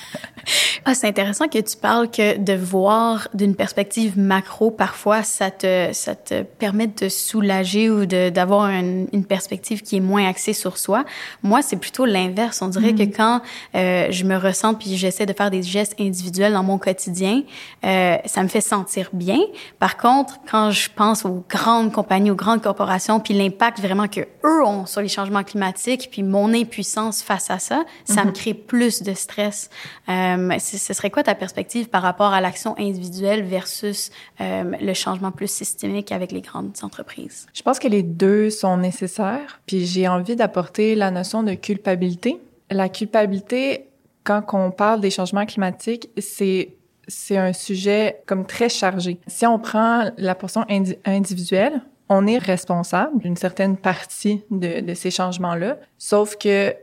Ah, 0.86 0.94
c'est 0.94 1.08
intéressant 1.08 1.48
que 1.48 1.58
tu 1.58 1.78
parles 1.78 2.10
que 2.10 2.36
de 2.36 2.52
voir 2.52 3.28
d'une 3.32 3.54
perspective 3.54 4.19
macro, 4.19 4.70
parfois, 4.70 5.22
ça 5.22 5.50
te, 5.50 5.90
ça 5.94 6.14
te 6.14 6.42
permet 6.42 6.88
de 6.88 6.92
te 6.92 7.08
soulager 7.08 7.88
ou 7.88 8.04
d'avoir 8.04 8.69
une, 8.69 9.08
une, 9.14 9.25
perspective 9.25 9.81
qui 9.81 9.96
est 9.96 10.00
moins 10.00 10.28
axée 10.28 10.52
sur 10.52 10.76
soi. 10.76 11.06
Moi, 11.42 11.62
c'est 11.62 11.76
plutôt 11.76 12.04
l'inverse. 12.04 12.60
On 12.60 12.69
dirait 12.69 12.92
mm. 12.92 12.98
que 12.98 13.16
quand 13.16 13.40
euh, 13.75 14.08
je 14.10 14.25
me 14.25 14.36
ressens 14.36 14.75
puis 14.75 14.96
j'essaie 14.96 15.25
de 15.25 15.32
faire 15.32 15.50
des 15.50 15.62
gestes 15.62 15.94
individuels 15.98 16.53
dans 16.53 16.62
mon 16.62 16.76
quotidien, 16.76 17.43
euh, 17.84 18.17
ça 18.26 18.43
me 18.43 18.48
fait 18.48 18.60
sentir 18.60 19.08
bien. 19.14 19.41
Par 19.79 19.96
contre, 19.96 20.38
quand 20.50 20.70
je 20.70 20.91
pense 20.94 21.24
aux 21.24 21.44
grandes 21.48 21.93
compagnies, 21.93 22.31
aux 22.31 22.36
grandes 22.36 22.60
corporations, 22.60 23.20
puis 23.20 23.32
l'impact 23.32 23.81
vraiment 23.81 24.06
que 24.06 24.20
eux 24.20 24.64
ont 24.67 24.84
sur 24.84 25.00
les 25.00 25.08
changements 25.08 25.44
climatiques, 25.44 26.08
puis 26.12 26.22
mon 26.22 26.53
impuissance 26.53 27.22
face 27.22 27.50
à 27.50 27.58
ça, 27.58 27.84
ça 28.05 28.12
mm 28.12 28.17
-hmm. 28.17 28.26
me 28.26 28.32
crée 28.32 28.55
plus 28.55 29.03
de 29.03 29.14
stress. 29.14 29.70
Euh, 30.10 30.58
ce 30.78 30.94
serait 30.94 31.10
quoi 31.10 31.22
ta 31.22 31.34
perspective 31.34 31.88
par 31.88 32.02
rapport 32.02 32.32
à 32.32 32.40
l'action 32.40 32.74
individuelle 32.78 33.43
versus 33.43 34.10
euh, 34.40 34.72
le 34.81 34.94
changement 34.94 35.31
plus 35.31 35.50
systémique 35.50 36.12
avec 36.12 36.32
les 36.32 36.40
grandes 36.40 36.72
entreprises? 36.82 37.46
Je 37.54 37.62
pense 37.62 37.78
que 37.78 37.88
les 37.88 38.02
deux 38.02 38.50
sont 38.50 38.76
nécessaires. 38.76 39.60
Puis 39.66 39.86
j'ai 39.86 40.08
envie 40.08 40.36
d'apporter 40.36 40.94
la 40.94 41.10
notion 41.10 41.43
de 41.43 41.54
culpabilité. 41.54 42.40
La 42.70 42.88
culpabilité, 42.88 43.88
quand 44.24 44.43
on 44.52 44.70
parle 44.70 45.00
des 45.00 45.10
changements 45.10 45.46
climatiques, 45.46 46.10
c'est 46.19 46.76
c'est 47.06 47.36
un 47.36 47.52
sujet 47.52 48.22
comme 48.24 48.46
très 48.46 48.70
chargé. 48.70 49.19
Si 49.26 49.44
on 49.44 49.58
prend 49.58 50.10
la 50.16 50.34
portion 50.34 50.64
indi 50.70 50.96
individuelle, 51.04 51.82
on 52.08 52.26
est 52.26 52.38
responsable 52.38 53.19
d'une 53.20 53.36
certaine 53.36 53.76
partie 53.76 54.43
de, 54.50 54.81
de 54.81 54.94
ces 54.94 55.10
changements-là, 55.10 55.78
sauf 55.98 56.36
que 56.36 56.74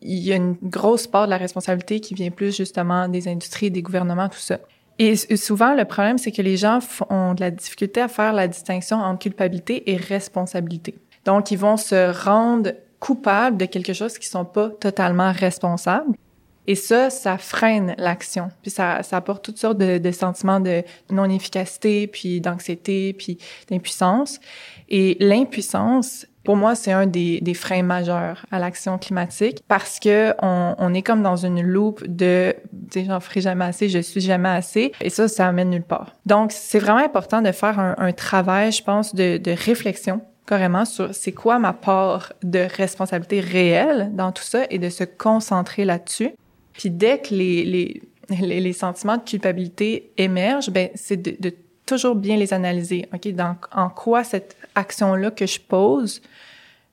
il 0.00 0.18
y 0.18 0.32
a 0.32 0.36
une 0.36 0.56
grosse 0.62 1.06
part 1.06 1.26
de 1.26 1.30
la 1.30 1.38
responsabilité 1.38 2.00
qui 2.00 2.14
vient 2.14 2.30
plus 2.30 2.56
justement 2.56 3.08
des 3.08 3.28
industries, 3.28 3.70
des 3.70 3.82
gouvernements, 3.82 4.28
tout 4.28 4.38
ça. 4.38 4.58
Et 5.00 5.14
souvent, 5.36 5.74
le 5.74 5.84
problème, 5.84 6.18
c'est 6.18 6.32
que 6.32 6.42
les 6.42 6.56
gens 6.56 6.80
ont 7.08 7.34
de 7.34 7.40
la 7.40 7.52
difficulté 7.52 8.00
à 8.00 8.08
faire 8.08 8.32
la 8.32 8.48
distinction 8.48 8.96
entre 8.96 9.20
culpabilité 9.20 9.90
et 9.90 9.96
responsabilité. 9.96 10.96
Donc, 11.24 11.52
ils 11.52 11.58
vont 11.58 11.76
se 11.76 12.24
rendre 12.24 12.72
coupables 12.98 13.56
de 13.56 13.64
quelque 13.66 13.92
chose 13.92 14.18
qui 14.18 14.26
sont 14.26 14.44
pas 14.44 14.70
totalement 14.70 15.30
responsables. 15.30 16.16
Et 16.66 16.74
ça, 16.74 17.10
ça 17.10 17.38
freine 17.38 17.94
l'action. 17.96 18.48
Puis 18.60 18.72
ça, 18.72 19.02
ça 19.02 19.18
apporte 19.18 19.44
toutes 19.44 19.56
sortes 19.56 19.78
de, 19.78 19.98
de 19.98 20.10
sentiments 20.10 20.60
de 20.60 20.82
non-efficacité, 21.10 22.08
puis 22.08 22.40
d'anxiété, 22.40 23.12
puis 23.12 23.38
d'impuissance. 23.70 24.40
Et 24.88 25.16
l'impuissance, 25.20 26.26
pour 26.48 26.56
moi, 26.56 26.74
c'est 26.74 26.92
un 26.92 27.04
des, 27.04 27.52
freins 27.52 27.82
majeurs 27.82 28.46
à 28.50 28.58
l'action 28.58 28.96
climatique 28.96 29.58
parce 29.68 30.00
que 30.00 30.32
on, 30.40 30.94
est 30.94 31.02
comme 31.02 31.22
dans 31.22 31.36
une 31.36 31.60
loupe 31.60 32.02
de, 32.06 32.54
j'en 32.96 33.20
ferai 33.20 33.42
jamais 33.42 33.66
assez, 33.66 33.90
je 33.90 33.98
suis 33.98 34.22
jamais 34.22 34.48
assez, 34.48 34.92
et 35.02 35.10
ça, 35.10 35.28
ça 35.28 35.46
amène 35.46 35.68
nulle 35.68 35.82
part. 35.82 36.16
Donc, 36.24 36.52
c'est 36.52 36.78
vraiment 36.78 37.04
important 37.04 37.42
de 37.42 37.52
faire 37.52 37.78
un, 37.78 38.12
travail, 38.12 38.72
je 38.72 38.82
pense, 38.82 39.14
de, 39.14 39.62
réflexion 39.62 40.22
carrément 40.46 40.86
sur 40.86 41.14
c'est 41.14 41.32
quoi 41.32 41.58
ma 41.58 41.74
part 41.74 42.32
de 42.42 42.60
responsabilité 42.60 43.40
réelle 43.40 44.12
dans 44.14 44.32
tout 44.32 44.42
ça 44.42 44.60
et 44.70 44.78
de 44.78 44.88
se 44.88 45.04
concentrer 45.04 45.84
là-dessus. 45.84 46.30
Puis 46.72 46.88
dès 46.88 47.18
que 47.18 47.34
les, 47.34 48.72
sentiments 48.72 49.18
de 49.18 49.22
culpabilité 49.22 50.12
émergent, 50.16 50.70
ben 50.70 50.88
c'est 50.94 51.20
de, 51.20 51.36
de, 51.38 51.54
toujours 51.88 52.14
bien 52.14 52.36
les 52.36 52.52
analyser. 52.52 53.08
OK, 53.12 53.28
dans 53.32 53.56
en 53.72 53.88
quoi 53.88 54.22
cette 54.22 54.56
action-là 54.74 55.30
que 55.30 55.46
je 55.46 55.58
pose, 55.58 56.20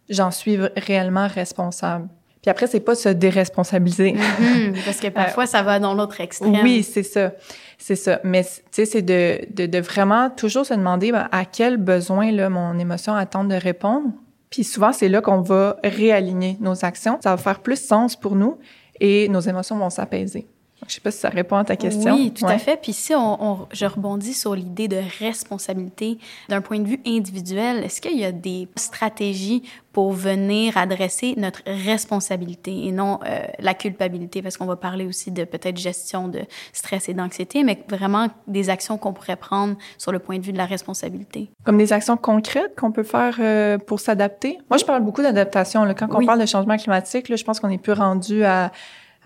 j'en 0.09 0.31
suis 0.31 0.57
réellement 0.77 1.27
responsable? 1.27 2.07
Puis 2.41 2.51
après, 2.51 2.67
c'est 2.67 2.79
pas 2.79 2.95
se 2.95 3.09
déresponsabiliser. 3.09 4.13
Mm-hmm. 4.13 4.75
parce 4.85 4.99
que 4.99 5.07
parfois, 5.09 5.47
ça 5.47 5.63
va 5.63 5.79
dans 5.79 5.93
l'autre 5.95 6.21
extrême. 6.21 6.61
Oui, 6.63 6.83
c'est 6.83 7.03
ça. 7.03 7.31
C'est 7.77 7.95
ça. 7.95 8.19
Mais, 8.23 8.43
tu 8.43 8.51
sais, 8.71 8.85
c'est 8.85 9.01
de, 9.01 9.39
de, 9.51 9.65
de, 9.65 9.79
vraiment 9.79 10.29
toujours 10.29 10.65
se 10.65 10.73
demander 10.73 11.11
ben, 11.11 11.27
à 11.31 11.45
quel 11.45 11.77
besoin, 11.77 12.31
là, 12.31 12.49
mon 12.49 12.77
émotion 12.77 13.15
attend 13.15 13.43
de 13.43 13.55
répondre. 13.55 14.09
Puis 14.51 14.63
souvent, 14.63 14.93
c'est 14.93 15.09
là 15.09 15.21
qu'on 15.21 15.41
va 15.41 15.77
réaligner 15.83 16.57
nos 16.61 16.85
actions. 16.85 17.19
Ça 17.21 17.31
va 17.31 17.37
faire 17.37 17.59
plus 17.59 17.83
sens 17.83 18.15
pour 18.15 18.35
nous 18.35 18.57
et 18.99 19.27
nos 19.27 19.41
émotions 19.41 19.77
vont 19.77 19.89
s'apaiser. 19.89 20.47
Je 20.87 20.95
sais 20.95 21.01
pas 21.01 21.11
si 21.11 21.19
ça 21.19 21.29
répond 21.29 21.57
à 21.57 21.63
ta 21.63 21.75
question. 21.75 22.15
Oui, 22.15 22.31
tout 22.31 22.45
à 22.45 22.57
fait. 22.57 22.79
Puis 22.81 22.93
si 22.93 23.13
on, 23.15 23.67
je 23.71 23.85
rebondis 23.85 24.33
sur 24.33 24.55
l'idée 24.55 24.87
de 24.87 24.99
responsabilité 25.19 26.17
d'un 26.49 26.61
point 26.61 26.79
de 26.79 26.87
vue 26.87 26.99
individuel, 27.05 27.83
est-ce 27.83 28.01
qu'il 28.01 28.19
y 28.19 28.25
a 28.25 28.31
des 28.31 28.67
stratégies 28.75 29.63
pour 29.95 30.11
venir 30.11 30.77
adresser 30.77 31.35
notre 31.37 31.61
responsabilité 31.65 32.85
et 32.85 32.91
non 32.91 33.19
euh, 33.25 33.45
la 33.59 33.73
culpabilité, 33.73 34.41
parce 34.41 34.57
qu'on 34.57 34.65
va 34.65 34.75
parler 34.75 35.05
aussi 35.05 35.31
de 35.31 35.45
peut-être 35.45 35.77
gestion 35.77 36.27
de 36.27 36.41
stress 36.73 37.07
et 37.07 37.13
d'anxiété, 37.13 37.63
mais 37.63 37.81
vraiment 37.87 38.27
des 38.45 38.69
actions 38.69 38.97
qu'on 38.97 39.13
pourrait 39.13 39.37
prendre 39.37 39.77
sur 39.97 40.11
le 40.11 40.19
point 40.19 40.37
de 40.37 40.43
vue 40.43 40.51
de 40.51 40.57
la 40.57 40.65
responsabilité. 40.65 41.49
Comme 41.63 41.77
des 41.77 41.93
actions 41.93 42.17
concrètes 42.17 42.75
qu'on 42.77 42.91
peut 42.91 43.03
faire 43.03 43.37
euh, 43.39 43.77
pour 43.77 44.01
s'adapter? 44.01 44.57
Moi, 44.69 44.77
je 44.77 44.83
parle 44.83 45.01
beaucoup 45.01 45.21
d'adaptation. 45.21 45.85
Quand 45.93 46.13
on 46.13 46.25
parle 46.25 46.41
de 46.41 46.45
changement 46.45 46.75
climatique, 46.75 47.29
là, 47.29 47.37
je 47.37 47.45
pense 47.45 47.61
qu'on 47.61 47.69
est 47.69 47.77
plus 47.77 47.93
rendu 47.93 48.43
à 48.43 48.73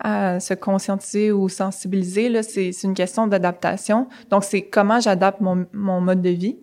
à 0.00 0.40
se 0.40 0.54
conscientiser 0.54 1.32
ou 1.32 1.48
sensibiliser, 1.48 2.28
là, 2.28 2.42
c'est, 2.42 2.70
une 2.82 2.94
question 2.94 3.26
d'adaptation. 3.26 4.08
Donc, 4.30 4.44
c'est 4.44 4.62
comment 4.62 5.00
j'adapte 5.00 5.40
mon, 5.40 5.66
mon 5.72 6.00
mode 6.00 6.22
de 6.22 6.30
vie, 6.30 6.58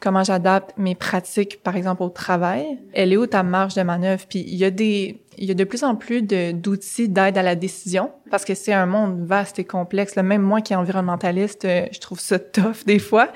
comment 0.00 0.24
j'adapte 0.24 0.76
mes 0.78 0.94
pratiques, 0.94 1.62
par 1.62 1.76
exemple, 1.76 2.02
au 2.02 2.08
travail. 2.08 2.78
Elle 2.92 3.12
est 3.12 3.16
où 3.16 3.26
ta 3.26 3.42
marge 3.42 3.74
de 3.74 3.82
manœuvre? 3.82 4.24
Puis, 4.28 4.40
il 4.40 4.56
y 4.56 4.64
a 4.64 4.70
des, 4.70 5.22
il 5.38 5.44
y 5.44 5.50
a 5.50 5.54
de 5.54 5.64
plus 5.64 5.84
en 5.84 5.94
plus 5.94 6.22
d'outils 6.22 7.08
d'aide 7.08 7.38
à 7.38 7.42
la 7.42 7.54
décision 7.54 8.10
parce 8.30 8.44
que 8.44 8.54
c'est 8.54 8.72
un 8.72 8.86
monde 8.86 9.24
vaste 9.24 9.58
et 9.58 9.64
complexe. 9.64 10.14
Là, 10.14 10.22
même 10.22 10.42
moi 10.42 10.60
qui 10.60 10.72
est 10.72 10.76
environnementaliste, 10.76 11.64
euh, 11.64 11.86
je 11.92 12.00
trouve 12.00 12.20
ça 12.20 12.38
tough 12.38 12.84
des 12.86 12.98
fois. 12.98 13.28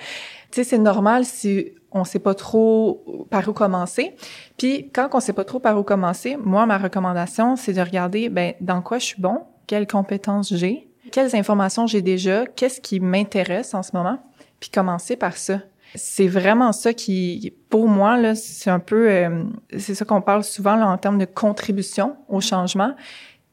Tu 0.50 0.62
sais, 0.62 0.64
c'est 0.64 0.78
normal 0.78 1.24
si 1.24 1.72
on 1.96 2.04
sait 2.04 2.18
pas 2.18 2.34
trop 2.34 3.26
par 3.30 3.48
où 3.48 3.52
commencer. 3.52 4.14
Puis 4.56 4.90
quand 4.92 5.08
on 5.12 5.20
sait 5.20 5.32
pas 5.32 5.44
trop 5.44 5.58
par 5.58 5.78
où 5.78 5.82
commencer, 5.82 6.36
moi 6.36 6.66
ma 6.66 6.78
recommandation 6.78 7.56
c'est 7.56 7.72
de 7.72 7.80
regarder 7.80 8.28
ben 8.28 8.54
dans 8.60 8.82
quoi 8.82 8.98
je 8.98 9.06
suis 9.06 9.20
bon, 9.20 9.40
quelles 9.66 9.86
compétences 9.86 10.54
j'ai, 10.54 10.88
quelles 11.12 11.34
informations 11.36 11.86
j'ai 11.86 12.02
déjà, 12.02 12.46
qu'est-ce 12.46 12.80
qui 12.80 13.00
m'intéresse 13.00 13.74
en 13.74 13.82
ce 13.82 13.90
moment, 13.94 14.18
puis 14.60 14.70
commencer 14.70 15.16
par 15.16 15.36
ça. 15.36 15.60
C'est 15.94 16.28
vraiment 16.28 16.72
ça 16.72 16.92
qui, 16.92 17.54
pour 17.70 17.88
moi 17.88 18.16
là, 18.18 18.34
c'est 18.34 18.70
un 18.70 18.80
peu, 18.80 19.08
euh, 19.08 19.44
c'est 19.78 19.94
ça 19.94 20.04
qu'on 20.04 20.20
parle 20.20 20.44
souvent 20.44 20.76
là 20.76 20.86
en 20.88 20.98
termes 20.98 21.18
de 21.18 21.24
contribution 21.24 22.16
au 22.28 22.40
changement. 22.40 22.94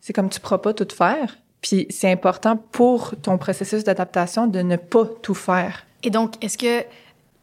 C'est 0.01 0.13
comme 0.13 0.29
tu 0.29 0.39
pourras 0.39 0.57
pas 0.57 0.73
tout 0.73 0.88
faire. 0.93 1.38
Puis 1.62 1.88
c'est 1.89 2.12
important 2.12 2.57
pour 2.57 3.15
ton 3.21 3.38
processus 3.38 3.85
d'adaptation 3.85 4.47
de 4.47 4.59
ne 4.59 4.75
pas 4.75 5.05
tout 5.21 5.33
faire. 5.33 5.85
Et 6.03 6.09
donc, 6.09 6.43
est-ce 6.43 6.57
que 6.57 6.85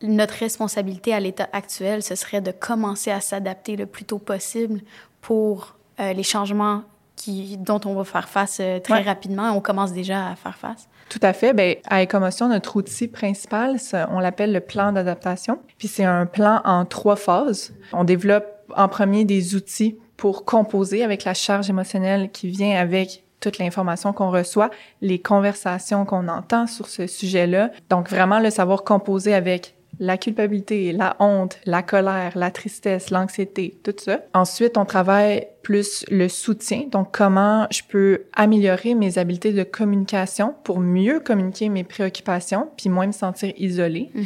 notre 0.02 0.35
responsabilité 0.35 1.12
à 1.12 1.21
l'état 1.21 1.49
actuel, 1.52 2.02
ce 2.02 2.14
serait 2.14 2.40
de 2.40 2.50
commencer 2.50 3.11
à 3.11 3.21
s'adapter 3.21 3.76
le 3.76 3.87
plus 3.87 4.04
tôt 4.04 4.19
possible 4.19 4.80
pour 5.21 5.76
euh, 6.00 6.12
les 6.12 6.23
changements 6.23 6.83
qui, 7.16 7.59
dont 7.59 7.80
on 7.85 7.95
va 7.95 8.04
faire 8.04 8.28
face 8.28 8.59
euh, 8.61 8.78
très 8.80 9.02
rapidement. 9.02 9.50
On 9.50 9.61
commence 9.61 9.92
déjà 9.92 10.28
à 10.28 10.37
faire 10.37 10.57
face. 10.57 10.88
Tout 11.11 11.19
à 11.23 11.33
fait. 11.33 11.52
Ben, 11.52 11.76
à 11.88 12.02
Écomotion, 12.02 12.49
notre 12.49 12.76
outil 12.76 13.09
principal, 13.09 13.76
on 14.11 14.21
l'appelle 14.21 14.52
le 14.52 14.61
plan 14.61 14.92
d'adaptation. 14.92 15.59
Puis 15.76 15.88
c'est 15.88 16.04
un 16.04 16.25
plan 16.25 16.62
en 16.64 16.87
trois 16.87 17.16
phases. 17.16 17.75
On 17.92 18.04
développe 18.04 18.47
en 18.75 18.88
premier 18.88 19.25
des 19.25 19.54
outils 19.54 19.99
pour 20.16 20.45
composer 20.45 21.02
avec 21.02 21.25
la 21.25 21.35
charge 21.35 21.69
émotionnelle 21.69 22.30
qui 22.30 22.49
vient 22.49 22.78
avec 22.78 23.25
toute 23.40 23.59
l'information 23.59 24.12
qu'on 24.12 24.30
reçoit, 24.30 24.71
les 25.00 25.19
conversations 25.19 26.04
qu'on 26.04 26.28
entend 26.28 26.66
sur 26.66 26.88
ce 26.88 27.07
sujet-là. 27.07 27.71
Donc 27.88 28.09
vraiment 28.09 28.38
le 28.38 28.50
savoir 28.50 28.85
composer 28.85 29.35
avec 29.35 29.75
la 30.00 30.16
culpabilité, 30.16 30.92
la 30.92 31.14
honte, 31.21 31.59
la 31.66 31.83
colère, 31.83 32.33
la 32.35 32.50
tristesse, 32.50 33.11
l'anxiété, 33.11 33.78
tout 33.85 33.95
ça. 33.97 34.23
Ensuite, 34.35 34.76
on 34.78 34.87
travaille 34.87 35.47
plus 35.62 36.04
le 36.11 36.28
soutien, 36.28 36.85
donc 36.90 37.09
comment 37.12 37.66
je 37.71 37.83
peux 37.87 38.23
améliorer 38.33 38.95
mes 38.95 39.19
habiletés 39.19 39.52
de 39.52 39.62
communication 39.62 40.54
pour 40.64 40.80
mieux 40.80 41.21
communiquer 41.21 41.69
mes 41.69 41.85
préoccupations, 41.85 42.71
puis 42.78 42.88
moins 42.88 43.07
me 43.07 43.12
sentir 43.12 43.52
isolée, 43.59 44.11
mm-hmm. 44.16 44.25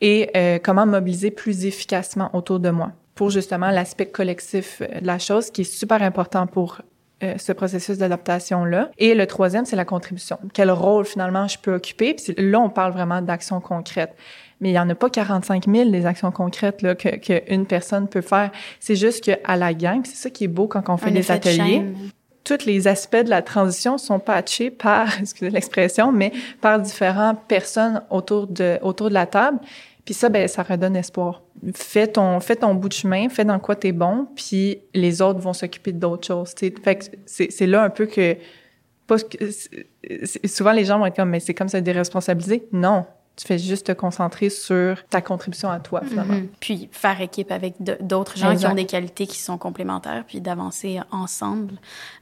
et 0.00 0.30
euh, 0.36 0.58
comment 0.62 0.86
mobiliser 0.86 1.30
plus 1.30 1.64
efficacement 1.64 2.28
autour 2.34 2.58
de 2.58 2.70
moi 2.70 2.92
pour 3.14 3.30
justement 3.30 3.70
l'aspect 3.70 4.06
collectif 4.06 4.80
de 4.80 5.06
la 5.06 5.18
chose 5.18 5.50
qui 5.50 5.60
est 5.60 5.72
super 5.72 6.02
important 6.02 6.46
pour 6.48 6.80
euh, 7.22 7.34
ce 7.38 7.52
processus 7.52 7.98
d'adaptation-là. 7.98 8.90
Et 8.98 9.14
le 9.14 9.26
troisième, 9.28 9.64
c'est 9.64 9.76
la 9.76 9.84
contribution. 9.84 10.38
Quel 10.54 10.72
rôle 10.72 11.04
finalement 11.04 11.46
je 11.46 11.56
peux 11.56 11.74
occuper? 11.74 12.14
Puis 12.14 12.34
là, 12.36 12.58
on 12.58 12.68
parle 12.68 12.92
vraiment 12.92 13.22
d'actions 13.22 13.60
concrètes 13.60 14.16
mais 14.62 14.70
il 14.70 14.74
y 14.74 14.78
en 14.78 14.88
a 14.88 14.94
pas 14.94 15.10
45 15.10 15.66
000 15.66 15.90
des 15.90 16.06
actions 16.06 16.30
concrètes 16.30 16.82
là 16.82 16.94
que 16.94 17.16
qu'une 17.16 17.66
personne 17.66 18.06
peut 18.06 18.20
faire. 18.20 18.52
C'est 18.78 18.94
juste 18.94 19.24
que 19.24 19.32
à 19.42 19.56
la 19.56 19.74
gang, 19.74 20.02
c'est 20.04 20.14
ça 20.14 20.30
qui 20.30 20.44
est 20.44 20.48
beau 20.48 20.68
quand 20.68 20.88
on 20.88 20.96
fait 20.96 21.10
des 21.10 21.32
ateliers. 21.32 21.84
Tous 22.44 22.64
les 22.64 22.86
aspects 22.86 23.24
de 23.24 23.28
la 23.28 23.42
transition 23.42 23.98
sont 23.98 24.20
patchés 24.20 24.70
par, 24.70 25.08
excusez 25.20 25.50
l'expression, 25.50 26.12
mais 26.12 26.32
par 26.60 26.78
différentes 26.78 27.40
personnes 27.48 28.02
autour 28.08 28.46
de 28.46 28.78
autour 28.82 29.08
de 29.08 29.14
la 29.14 29.26
table. 29.26 29.58
Puis 30.04 30.14
ça, 30.14 30.28
ben, 30.28 30.46
ça 30.46 30.62
redonne 30.62 30.96
espoir. 30.96 31.42
Fais 31.74 32.06
ton, 32.06 32.38
fais 32.38 32.56
ton 32.56 32.74
bout 32.74 32.88
de 32.88 32.94
chemin, 32.94 33.28
fais 33.28 33.44
dans 33.44 33.58
quoi 33.58 33.74
t'es 33.74 33.92
bon, 33.92 34.28
puis 34.36 34.78
les 34.94 35.22
autres 35.22 35.40
vont 35.40 35.52
s'occuper 35.52 35.92
d'autres 35.92 36.26
choses. 36.26 36.54
T'sais. 36.54 36.72
Fait 36.82 36.96
que 36.96 37.04
c'est 37.26 37.66
là 37.66 37.82
un 37.82 37.90
peu 37.90 38.06
que, 38.06 38.36
pas 39.08 39.16
souvent 40.44 40.72
les 40.72 40.84
gens 40.84 41.00
vont 41.00 41.06
être 41.06 41.16
comme, 41.16 41.30
mais 41.30 41.40
c'est 41.40 41.54
comme 41.54 41.68
ça 41.68 41.80
déresponsabiliser. 41.80 42.68
Non, 42.72 43.06
tu 43.36 43.46
fais 43.46 43.58
juste 43.58 43.86
te 43.86 43.92
concentrer 43.92 44.50
sur 44.50 45.02
ta 45.08 45.22
contribution 45.22 45.70
à 45.70 45.80
toi, 45.80 46.02
finalement. 46.06 46.34
Mm-hmm. 46.34 46.48
Puis 46.60 46.88
faire 46.92 47.20
équipe 47.20 47.50
avec 47.50 47.74
d'autres 48.00 48.36
gens 48.36 48.54
qui 48.54 48.66
ont 48.66 48.74
des 48.74 48.84
qualités 48.84 49.26
qui 49.26 49.38
sont 49.38 49.56
complémentaires, 49.56 50.24
puis 50.26 50.40
d'avancer 50.40 51.00
ensemble. 51.10 51.74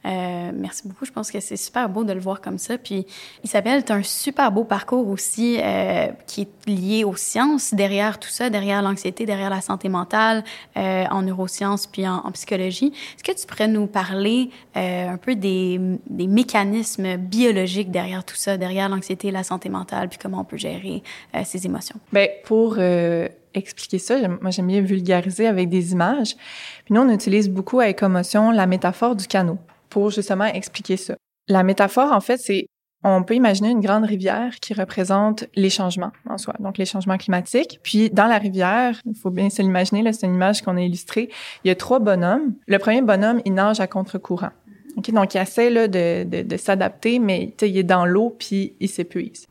Euh, 0.04 0.52
merci 0.54 0.86
beaucoup. 0.86 1.04
Je 1.04 1.10
pense 1.10 1.32
que 1.32 1.40
c'est 1.40 1.56
super 1.56 1.88
beau 1.88 2.04
de 2.04 2.12
le 2.12 2.20
voir 2.20 2.40
comme 2.40 2.58
ça. 2.58 2.78
Puis 2.78 3.06
Isabelle, 3.42 3.84
tu 3.84 3.92
as 3.92 3.96
un 3.96 4.02
super 4.04 4.52
beau 4.52 4.62
parcours 4.62 5.08
aussi 5.08 5.58
euh, 5.60 6.08
qui 6.26 6.42
est 6.42 6.68
lié 6.68 7.02
aux 7.02 7.16
sciences, 7.16 7.74
derrière 7.74 8.20
tout 8.20 8.28
ça, 8.28 8.48
derrière 8.48 8.80
l'anxiété, 8.80 9.26
derrière 9.26 9.50
la 9.50 9.60
santé 9.60 9.88
mentale, 9.88 10.44
euh, 10.76 11.04
en 11.10 11.22
neurosciences, 11.22 11.88
puis 11.88 12.06
en, 12.06 12.18
en 12.18 12.30
psychologie. 12.30 12.92
Est-ce 13.16 13.24
que 13.24 13.38
tu 13.38 13.46
pourrais 13.46 13.68
nous 13.68 13.86
parler 13.86 14.50
un 14.74 15.16
peu 15.16 15.34
des, 15.34 15.80
des 16.08 16.26
mécanismes 16.26 17.16
biologiques 17.16 17.90
derrière 17.90 18.24
tout 18.24 18.36
ça, 18.36 18.56
derrière 18.56 18.88
l'anxiété 18.88 19.30
la 19.30 19.42
santé 19.42 19.68
mentale, 19.68 20.08
puis 20.08 20.18
comment 20.18 20.40
on 20.40 20.44
peut 20.44 20.56
gérer 20.56 20.99
euh, 21.34 21.42
ses 21.44 21.66
émotions? 21.66 21.96
Ben 22.12 22.28
pour 22.44 22.76
euh, 22.78 23.28
expliquer 23.54 23.98
ça, 23.98 24.16
moi 24.40 24.50
j'aime 24.50 24.66
bien 24.66 24.80
vulgariser 24.80 25.46
avec 25.46 25.68
des 25.68 25.92
images. 25.92 26.36
Puis 26.84 26.94
nous 26.94 27.00
on 27.00 27.08
utilise 27.08 27.48
beaucoup 27.48 27.80
à 27.80 27.88
Écomotion 27.88 28.50
la 28.50 28.66
métaphore 28.66 29.16
du 29.16 29.26
canot 29.26 29.58
pour 29.88 30.10
justement 30.10 30.46
expliquer 30.46 30.96
ça. 30.96 31.14
La 31.48 31.62
métaphore 31.62 32.12
en 32.12 32.20
fait 32.20 32.38
c'est 32.38 32.66
on 33.02 33.22
peut 33.22 33.34
imaginer 33.34 33.70
une 33.70 33.80
grande 33.80 34.04
rivière 34.04 34.56
qui 34.60 34.74
représente 34.74 35.46
les 35.54 35.70
changements 35.70 36.12
en 36.28 36.36
soi, 36.36 36.54
donc 36.60 36.76
les 36.76 36.84
changements 36.84 37.16
climatiques. 37.16 37.80
Puis 37.82 38.10
dans 38.10 38.26
la 38.26 38.36
rivière, 38.36 39.00
il 39.06 39.14
faut 39.14 39.30
bien 39.30 39.48
se 39.48 39.62
l'imaginer, 39.62 40.02
là 40.02 40.12
c'est 40.12 40.26
une 40.26 40.34
image 40.34 40.62
qu'on 40.62 40.76
a 40.76 40.82
illustrée, 40.82 41.30
il 41.64 41.68
y 41.68 41.70
a 41.70 41.74
trois 41.74 41.98
bonhommes. 41.98 42.54
Le 42.66 42.78
premier 42.78 43.00
bonhomme, 43.00 43.40
il 43.46 43.54
nage 43.54 43.80
à 43.80 43.86
contre-courant. 43.86 44.50
Donc 44.96 45.34
il 45.34 45.40
essaie 45.40 45.70
là, 45.70 45.88
de 45.88 46.56
s'adapter, 46.56 47.18
mais 47.18 47.54
il 47.62 47.78
est 47.78 47.82
dans 47.82 48.04
l'eau 48.04 48.36
puis 48.38 48.74
il 48.80 48.88
s'épuise. 48.88 49.46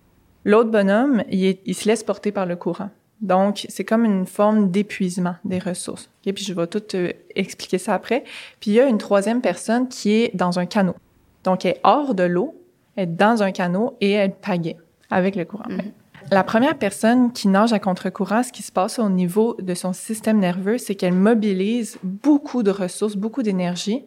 L'autre 0.49 0.71
bonhomme, 0.71 1.23
il, 1.29 1.75
se 1.75 1.87
laisse 1.87 2.03
porter 2.03 2.31
par 2.31 2.47
le 2.47 2.55
courant. 2.55 2.89
Donc, 3.21 3.67
c'est 3.69 3.85
comme 3.85 4.03
une 4.03 4.25
forme 4.25 4.71
d'épuisement 4.71 5.35
des 5.45 5.59
ressources. 5.59 6.09
Et 6.25 6.33
Puis, 6.33 6.43
je 6.43 6.53
vais 6.55 6.65
tout 6.65 6.81
euh, 6.95 7.11
expliquer 7.35 7.77
ça 7.77 7.93
après. 7.93 8.23
Puis, 8.59 8.71
il 8.71 8.73
y 8.73 8.79
a 8.79 8.87
une 8.87 8.97
troisième 8.97 9.41
personne 9.41 9.87
qui 9.87 10.13
est 10.13 10.35
dans 10.35 10.57
un 10.57 10.65
canot. 10.65 10.95
Donc, 11.43 11.65
elle 11.65 11.73
est 11.73 11.81
hors 11.83 12.15
de 12.15 12.23
l'eau, 12.23 12.59
elle 12.95 13.03
est 13.03 13.15
dans 13.15 13.43
un 13.43 13.51
canot 13.51 13.95
et 14.01 14.13
elle 14.13 14.33
pagaie 14.33 14.77
avec 15.11 15.35
le 15.35 15.45
courant. 15.45 15.69
Mhm. 15.69 15.91
La 16.31 16.43
première 16.43 16.79
personne 16.79 17.31
qui 17.31 17.47
nage 17.47 17.71
à 17.71 17.77
contre-courant, 17.77 18.41
ce 18.41 18.51
qui 18.51 18.63
se 18.63 18.71
passe 18.71 18.97
au 18.97 19.07
niveau 19.07 19.55
de 19.61 19.75
son 19.75 19.93
système 19.93 20.39
nerveux, 20.39 20.79
c'est 20.79 20.95
qu'elle 20.95 21.13
mobilise 21.13 21.99
beaucoup 22.01 22.63
de 22.63 22.71
ressources, 22.71 23.15
beaucoup 23.15 23.43
d'énergie 23.43 24.03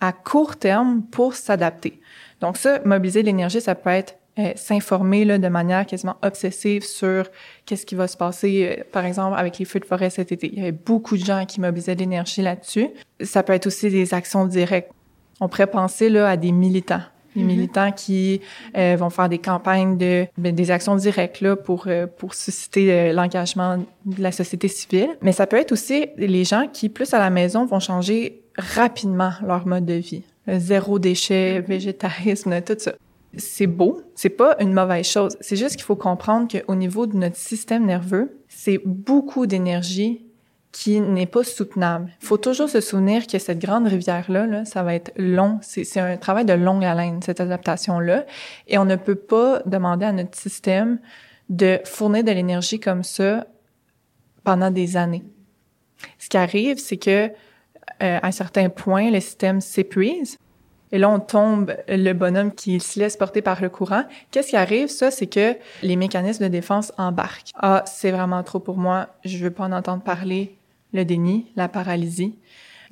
à 0.00 0.12
court 0.12 0.56
terme 0.56 1.02
pour 1.02 1.34
s'adapter. 1.34 2.00
Donc 2.40 2.56
ça, 2.56 2.80
mobiliser 2.86 3.22
l'énergie, 3.22 3.60
ça 3.60 3.74
peut 3.74 3.90
être 3.90 4.16
euh, 4.36 4.50
s'informer 4.56 5.24
là, 5.24 5.38
de 5.38 5.46
manière 5.46 5.86
quasiment 5.86 6.16
obsessive 6.22 6.82
sur 6.82 7.28
qu'est-ce 7.66 7.86
qui 7.86 7.94
va 7.94 8.08
se 8.08 8.16
passer, 8.16 8.78
euh, 8.80 8.82
par 8.90 9.04
exemple, 9.04 9.38
avec 9.38 9.60
les 9.60 9.64
feux 9.64 9.78
de 9.78 9.84
forêt 9.84 10.10
cet 10.10 10.32
été. 10.32 10.50
Il 10.52 10.58
y 10.58 10.62
avait 10.62 10.72
beaucoup 10.72 11.16
de 11.16 11.24
gens 11.24 11.44
qui 11.46 11.60
mobilisaient 11.60 11.94
l'énergie 11.94 12.42
là-dessus. 12.42 12.88
Ça 13.20 13.44
peut 13.44 13.52
être 13.52 13.68
aussi 13.68 13.90
des 13.90 14.12
actions 14.12 14.44
directes. 14.44 14.90
On 15.40 15.48
pourrait 15.48 15.68
penser 15.68 16.08
là, 16.08 16.28
à 16.28 16.36
des 16.36 16.50
militants. 16.50 17.02
Les 17.36 17.42
mm-hmm. 17.42 17.46
militants 17.46 17.92
qui 17.92 18.40
euh, 18.76 18.96
vont 18.98 19.08
faire 19.08 19.28
des 19.28 19.38
campagnes 19.38 19.98
de 19.98 20.26
ben, 20.36 20.52
des 20.52 20.72
actions 20.72 20.96
directes 20.96 21.40
là 21.40 21.54
pour 21.54 21.88
pour 22.16 22.34
susciter 22.34 23.12
l'engagement 23.12 23.78
de 24.04 24.22
la 24.22 24.32
société 24.32 24.66
civile, 24.66 25.10
mais 25.22 25.32
ça 25.32 25.46
peut 25.46 25.58
être 25.58 25.72
aussi 25.72 26.06
les 26.16 26.44
gens 26.44 26.66
qui 26.72 26.88
plus 26.88 27.12
à 27.14 27.18
la 27.20 27.30
maison 27.30 27.66
vont 27.66 27.80
changer 27.80 28.42
rapidement 28.56 29.30
leur 29.46 29.66
mode 29.66 29.84
de 29.84 29.94
vie. 29.94 30.22
zéro 30.48 31.00
déchet, 31.00 31.60
mm-hmm. 31.60 31.66
végétarisme, 31.66 32.60
tout 32.62 32.76
ça 32.78 32.92
c'est 33.38 33.66
beau, 33.66 34.00
c'est 34.14 34.30
pas 34.30 34.56
une 34.60 34.72
mauvaise 34.72 35.06
chose. 35.06 35.36
C'est 35.40 35.56
juste 35.56 35.76
qu'il 35.76 35.84
faut 35.84 35.96
comprendre 35.96 36.48
qu'au 36.48 36.74
niveau 36.74 37.06
de 37.06 37.16
notre 37.16 37.36
système 37.36 37.86
nerveux, 37.86 38.40
c'est 38.48 38.80
beaucoup 38.84 39.46
d'énergie 39.46 40.24
qui 40.72 41.00
n'est 41.00 41.26
pas 41.26 41.44
soutenable. 41.44 42.10
Il 42.20 42.26
faut 42.26 42.36
toujours 42.36 42.68
se 42.68 42.80
souvenir 42.80 43.28
que 43.28 43.38
cette 43.38 43.60
grande 43.60 43.86
rivière-là, 43.86 44.46
là, 44.46 44.64
ça 44.64 44.82
va 44.82 44.94
être 44.94 45.12
long. 45.16 45.60
C'est 45.62 46.00
un 46.00 46.16
travail 46.16 46.44
de 46.44 46.52
longue 46.52 46.84
haleine, 46.84 47.22
cette 47.22 47.40
adaptation-là. 47.40 48.26
Et 48.66 48.76
on 48.76 48.84
ne 48.84 48.96
peut 48.96 49.14
pas 49.14 49.62
demander 49.66 50.06
à 50.06 50.12
notre 50.12 50.36
système 50.36 50.98
de 51.48 51.78
fournir 51.84 52.24
de 52.24 52.32
l'énergie 52.32 52.80
comme 52.80 53.04
ça 53.04 53.46
pendant 54.42 54.72
des 54.72 54.96
années. 54.96 55.22
Ce 56.18 56.28
qui 56.28 56.36
arrive, 56.36 56.78
c'est 56.78 56.96
que 56.96 57.28
euh, 57.28 57.30
à 58.20 58.26
un 58.26 58.32
certain 58.32 58.68
point, 58.68 59.12
le 59.12 59.20
système 59.20 59.60
s'épuise 59.60 60.38
et 60.94 60.98
là, 60.98 61.10
on 61.10 61.18
tombe 61.18 61.74
le 61.88 62.12
bonhomme 62.12 62.52
qui 62.52 62.78
se 62.78 63.00
laisse 63.00 63.16
porter 63.16 63.42
par 63.42 63.60
le 63.60 63.68
courant. 63.68 64.04
Qu'est-ce 64.30 64.50
qui 64.50 64.56
arrive, 64.56 64.86
ça, 64.86 65.10
c'est 65.10 65.26
que 65.26 65.56
les 65.82 65.96
mécanismes 65.96 66.44
de 66.44 66.48
défense 66.48 66.92
embarquent. 66.98 67.50
Ah, 67.56 67.82
c'est 67.84 68.12
vraiment 68.12 68.44
trop 68.44 68.60
pour 68.60 68.76
moi, 68.76 69.08
je 69.24 69.38
veux 69.38 69.50
pas 69.50 69.64
en 69.64 69.72
entendre 69.72 70.04
parler. 70.04 70.56
Le 70.92 71.04
déni, 71.04 71.50
la 71.56 71.66
paralysie, 71.66 72.38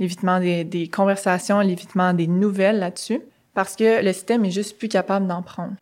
l'évitement 0.01 0.41
des, 0.41 0.91
conversations, 0.93 1.61
l'évitement 1.61 2.13
des 2.13 2.27
nouvelles 2.27 2.81
là-dessus, 2.81 3.21
parce 3.55 3.77
que 3.77 4.05
le 4.05 4.13
système 4.13 4.45
est 4.45 4.51
juste 4.51 4.79
plus 4.79 4.89
capable 4.89 5.29
d'en 5.29 5.43
prendre. 5.43 5.75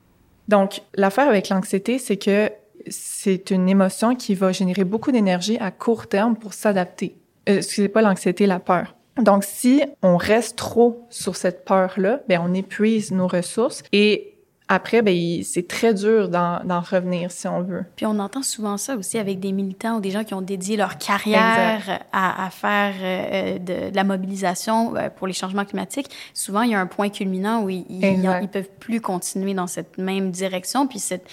Donc, 0.46 0.82
l'affaire 0.94 1.26
avec 1.26 1.48
l'anxiété, 1.48 1.98
c'est 1.98 2.18
que 2.18 2.50
c'est 2.86 3.50
une 3.50 3.66
émotion 3.66 4.14
qui 4.14 4.34
va 4.34 4.52
générer 4.52 4.84
beaucoup 4.84 5.10
d'énergie 5.10 5.56
à 5.58 5.70
court 5.70 6.06
terme 6.06 6.36
pour 6.36 6.52
s'adapter. 6.52 7.16
Euh, 7.48 7.56
excusez 7.56 7.88
pas 7.88 8.02
l'anxiété, 8.02 8.44
la 8.44 8.60
peur. 8.60 8.94
Donc, 9.22 9.44
si 9.44 9.82
on 10.02 10.16
reste 10.16 10.56
trop 10.56 11.06
sur 11.10 11.36
cette 11.36 11.64
peur-là, 11.64 12.20
ben 12.28 12.40
on 12.44 12.54
épuise 12.54 13.12
nos 13.12 13.26
ressources 13.26 13.82
et 13.92 14.30
après, 14.72 15.02
ben, 15.02 15.42
c'est 15.42 15.66
très 15.66 15.94
dur 15.94 16.28
d'en 16.28 16.80
revenir 16.80 17.32
si 17.32 17.48
on 17.48 17.60
veut. 17.60 17.84
Puis 17.96 18.06
on 18.06 18.20
entend 18.20 18.44
souvent 18.44 18.76
ça 18.76 18.94
aussi 18.94 19.18
avec 19.18 19.40
des 19.40 19.50
militants 19.50 19.96
ou 19.96 20.00
des 20.00 20.12
gens 20.12 20.22
qui 20.22 20.32
ont 20.32 20.42
dédié 20.42 20.76
leur 20.76 20.96
carrière 20.96 22.04
à, 22.12 22.46
à, 22.46 22.50
faire 22.50 22.94
euh, 23.02 23.58
de, 23.58 23.90
de, 23.90 23.96
la 23.96 24.04
mobilisation 24.04 24.94
euh, 24.94 25.10
pour 25.10 25.26
les 25.26 25.32
changements 25.32 25.64
climatiques. 25.64 26.06
Souvent, 26.34 26.62
il 26.62 26.70
y 26.70 26.74
a 26.76 26.80
un 26.80 26.86
point 26.86 27.08
culminant 27.08 27.64
où 27.64 27.68
ils, 27.68 27.84
ils, 27.88 28.24
ils, 28.42 28.48
peuvent 28.48 28.70
plus 28.78 29.00
continuer 29.00 29.54
dans 29.54 29.66
cette 29.66 29.98
même 29.98 30.30
direction. 30.30 30.86
Puis 30.86 31.00
cette, 31.00 31.26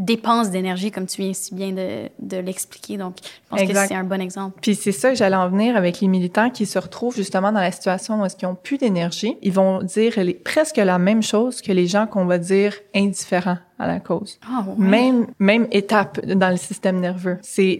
dépense 0.00 0.50
d'énergie, 0.50 0.90
comme 0.90 1.06
tu 1.06 1.20
viens 1.22 1.34
si 1.34 1.54
bien 1.54 1.72
de, 1.72 2.08
de 2.18 2.38
l'expliquer. 2.38 2.96
Donc, 2.96 3.16
je 3.22 3.50
pense 3.50 3.60
que 3.68 3.86
c'est 3.86 3.94
un 3.94 4.04
bon 4.04 4.20
exemple. 4.20 4.58
Puis 4.62 4.74
c'est 4.74 4.92
ça 4.92 5.10
que 5.10 5.14
j'allais 5.14 5.36
en 5.36 5.48
venir 5.48 5.76
avec 5.76 6.00
les 6.00 6.08
militants 6.08 6.50
qui 6.50 6.66
se 6.66 6.78
retrouvent 6.78 7.14
justement 7.14 7.52
dans 7.52 7.60
la 7.60 7.70
situation 7.70 8.20
où 8.20 8.24
est-ce 8.24 8.34
qu'ils 8.34 8.48
ont 8.48 8.54
plus 8.54 8.78
d'énergie. 8.78 9.36
Ils 9.42 9.52
vont 9.52 9.82
dire 9.82 10.14
les, 10.16 10.34
presque 10.34 10.78
la 10.78 10.98
même 10.98 11.22
chose 11.22 11.60
que 11.60 11.70
les 11.70 11.86
gens 11.86 12.06
qu'on 12.06 12.24
va 12.24 12.38
dire 12.38 12.74
indifférents 12.94 13.58
à 13.78 13.86
la 13.86 14.00
cause. 14.00 14.40
Ah, 14.46 14.64
Même 14.78 15.26
même 15.38 15.68
étape 15.70 16.24
dans 16.26 16.50
le 16.50 16.56
système 16.56 16.98
nerveux. 16.98 17.38
C'est 17.42 17.78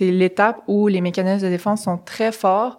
l'étape 0.00 0.62
où 0.66 0.88
les 0.88 1.02
mécanismes 1.02 1.44
de 1.44 1.50
défense 1.50 1.82
sont 1.82 1.98
très 1.98 2.32
forts 2.32 2.78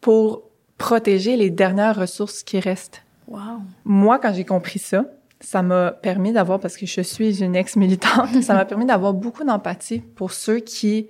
pour 0.00 0.42
protéger 0.76 1.36
les 1.36 1.50
dernières 1.50 1.96
ressources 1.96 2.42
qui 2.42 2.60
restent. 2.60 3.02
Wow. 3.28 3.62
Moi, 3.84 4.18
quand 4.18 4.34
j'ai 4.34 4.44
compris 4.44 4.78
ça, 4.78 5.04
ça 5.44 5.62
m'a 5.62 5.92
permis 5.92 6.32
d'avoir, 6.32 6.58
parce 6.58 6.76
que 6.76 6.86
je 6.86 7.00
suis 7.00 7.42
une 7.42 7.56
ex-militante, 7.56 8.30
ça 8.42 8.54
m'a 8.54 8.64
permis 8.64 8.86
d'avoir 8.86 9.12
beaucoup 9.12 9.44
d'empathie 9.44 10.00
pour 10.00 10.32
ceux 10.32 10.58
qui 10.58 11.08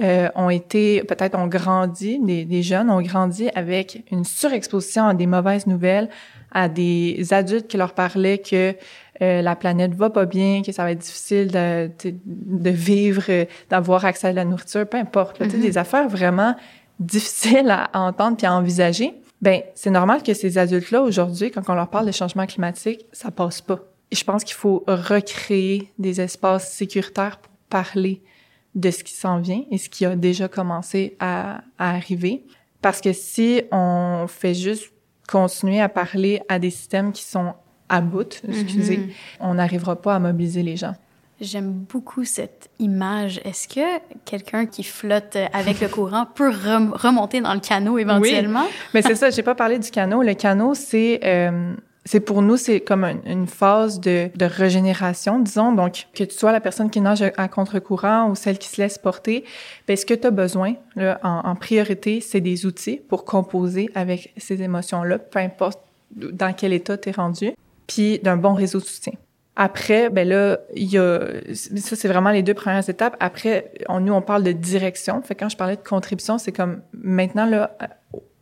euh, 0.00 0.28
ont 0.34 0.50
été, 0.50 1.02
peut-être 1.04 1.38
ont 1.38 1.46
grandi, 1.46 2.18
des, 2.18 2.44
des, 2.44 2.62
jeunes 2.62 2.90
ont 2.90 3.00
grandi 3.00 3.48
avec 3.54 4.04
une 4.10 4.24
surexposition 4.24 5.06
à 5.06 5.14
des 5.14 5.26
mauvaises 5.26 5.66
nouvelles, 5.66 6.10
à 6.52 6.68
des 6.68 7.32
adultes 7.32 7.66
qui 7.66 7.78
leur 7.78 7.94
parlaient 7.94 8.38
que 8.38 8.74
euh, 9.22 9.40
la 9.40 9.56
planète 9.56 9.94
va 9.94 10.10
pas 10.10 10.26
bien, 10.26 10.62
que 10.62 10.72
ça 10.72 10.84
va 10.84 10.92
être 10.92 10.98
difficile 10.98 11.50
de, 11.50 11.90
de, 12.26 12.70
vivre, 12.70 13.46
d'avoir 13.70 14.04
accès 14.04 14.28
à 14.28 14.32
la 14.32 14.44
nourriture, 14.44 14.86
peu 14.86 14.98
importe. 14.98 15.40
Mm-hmm. 15.40 15.60
Des 15.60 15.78
affaires 15.78 16.08
vraiment 16.08 16.54
difficiles 17.00 17.70
à, 17.70 17.88
entendre 17.94 18.36
puis 18.36 18.46
à 18.46 18.54
envisager 18.54 19.14
ben 19.42 19.62
c'est 19.74 19.90
normal 19.90 20.22
que 20.22 20.34
ces 20.34 20.58
adultes-là 20.58 21.02
aujourd'hui, 21.02 21.50
quand 21.50 21.68
on 21.68 21.74
leur 21.74 21.88
parle 21.88 22.06
de 22.06 22.12
changement 22.12 22.46
climatique, 22.46 23.06
ça 23.12 23.30
passe 23.30 23.60
pas. 23.60 23.80
Et 24.10 24.16
je 24.16 24.24
pense 24.24 24.44
qu'il 24.44 24.54
faut 24.54 24.84
recréer 24.86 25.92
des 25.98 26.20
espaces 26.20 26.72
sécuritaires 26.72 27.38
pour 27.38 27.52
parler 27.68 28.22
de 28.74 28.90
ce 28.90 29.02
qui 29.02 29.12
s'en 29.14 29.40
vient 29.40 29.62
et 29.70 29.78
ce 29.78 29.88
qui 29.88 30.04
a 30.04 30.14
déjà 30.16 30.48
commencé 30.48 31.16
à, 31.18 31.62
à 31.78 31.90
arriver. 31.94 32.44
Parce 32.82 33.00
que 33.00 33.12
si 33.12 33.62
on 33.72 34.26
fait 34.28 34.54
juste 34.54 34.92
continuer 35.28 35.80
à 35.80 35.88
parler 35.88 36.40
à 36.48 36.58
des 36.58 36.70
systèmes 36.70 37.12
qui 37.12 37.22
sont 37.22 37.54
à 37.88 38.00
bout, 38.00 38.42
excusez, 38.48 38.98
mm-hmm. 38.98 39.10
on 39.40 39.54
n'arrivera 39.54 39.96
pas 39.96 40.14
à 40.14 40.18
mobiliser 40.18 40.62
les 40.62 40.76
gens. 40.76 40.94
J'aime 41.40 41.72
beaucoup 41.72 42.24
cette 42.24 42.70
image. 42.78 43.40
Est-ce 43.44 43.68
que 43.68 43.98
quelqu'un 44.24 44.66
qui 44.66 44.82
flotte 44.82 45.36
avec 45.52 45.80
le 45.80 45.88
courant 45.88 46.26
peut 46.34 46.48
remonter 46.48 47.40
dans 47.40 47.54
le 47.54 47.60
canot 47.60 47.98
éventuellement? 47.98 48.64
Oui, 48.64 48.74
mais 48.94 49.02
c'est 49.02 49.14
ça, 49.14 49.30
j'ai 49.30 49.42
pas 49.42 49.54
parlé 49.54 49.78
du 49.78 49.90
canot. 49.90 50.22
Le 50.22 50.34
canot, 50.34 50.74
c'est 50.74 51.20
euh, 51.24 51.74
c'est 52.06 52.20
pour 52.20 52.40
nous, 52.40 52.56
c'est 52.56 52.80
comme 52.80 53.04
une, 53.26 53.48
phase 53.48 54.00
de, 54.00 54.30
de, 54.36 54.44
régénération, 54.44 55.40
disons. 55.40 55.72
Donc, 55.72 56.06
que 56.14 56.22
tu 56.22 56.36
sois 56.36 56.52
la 56.52 56.60
personne 56.60 56.88
qui 56.88 57.00
nage 57.00 57.22
à 57.36 57.48
contre-courant 57.48 58.30
ou 58.30 58.36
celle 58.36 58.58
qui 58.58 58.68
se 58.68 58.80
laisse 58.80 58.96
porter, 58.96 59.44
ben, 59.88 59.96
ce 59.96 60.06
que 60.06 60.14
tu 60.14 60.26
as 60.26 60.30
besoin, 60.30 60.74
là, 60.94 61.18
en, 61.24 61.40
en 61.44 61.56
priorité, 61.56 62.20
c'est 62.20 62.40
des 62.40 62.64
outils 62.64 63.00
pour 63.08 63.24
composer 63.24 63.90
avec 63.96 64.32
ces 64.36 64.62
émotions-là, 64.62 65.18
peu 65.18 65.40
importe 65.40 65.80
dans 66.12 66.52
quel 66.54 66.72
état 66.72 66.96
tu 66.96 67.08
es 67.08 67.12
rendu, 67.12 67.50
puis 67.88 68.20
d'un 68.20 68.36
bon 68.36 68.54
réseau 68.54 68.78
de 68.78 68.84
soutien. 68.84 69.14
Après, 69.56 70.10
ben 70.10 70.28
là, 70.28 70.58
il 70.74 70.92
y 70.92 70.98
a 70.98 71.20
ça, 71.54 71.96
c'est 71.96 72.08
vraiment 72.08 72.30
les 72.30 72.42
deux 72.42 72.52
premières 72.52 72.88
étapes. 72.88 73.16
Après, 73.20 73.72
on, 73.88 74.00
nous 74.00 74.12
on 74.12 74.20
parle 74.20 74.42
de 74.42 74.52
direction. 74.52 75.22
Fait 75.22 75.34
quand 75.34 75.48
je 75.48 75.56
parlais 75.56 75.76
de 75.76 75.82
contribution, 75.82 76.36
c'est 76.36 76.52
comme 76.52 76.82
maintenant 76.92 77.46
là, 77.46 77.76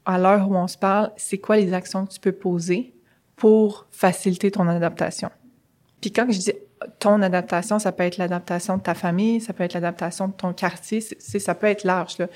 à 0.05 0.19
l'heure 0.19 0.51
où 0.51 0.57
on 0.57 0.67
se 0.67 0.77
parle, 0.77 1.13
c'est 1.17 1.39
quoi 1.39 1.57
les 1.57 1.73
actions 1.73 2.05
que 2.05 2.13
tu 2.13 2.19
peux 2.19 2.33
poser 2.33 2.95
pour 3.37 3.87
faciliter 3.93 4.51
ton 4.51 4.67
adaptation? 4.67 5.31
Puis 6.01 6.11
quand 6.13 6.27
je 6.31 6.39
dis 6.39 6.53
ton 6.99 7.23
adaptation, 7.23 7.79
ça 7.79 7.93
peut 7.93 8.03
être 8.03 8.19
l'adaptation 8.19 8.77
de 8.77 8.83
ta 8.83 8.95
famille, 8.95 9.41
ça 9.41 9.53
peut 9.53 9.63
être 9.63 9.75
l'adaptation 9.75 10.27
de 10.29 10.33
ton 10.33 10.53
quartier, 10.53 11.01
c'est 11.01 11.39
ça 11.39 11.55
peut 11.55 11.69
être 11.69 11.85
large 11.85 12.19
là. 12.19 12.27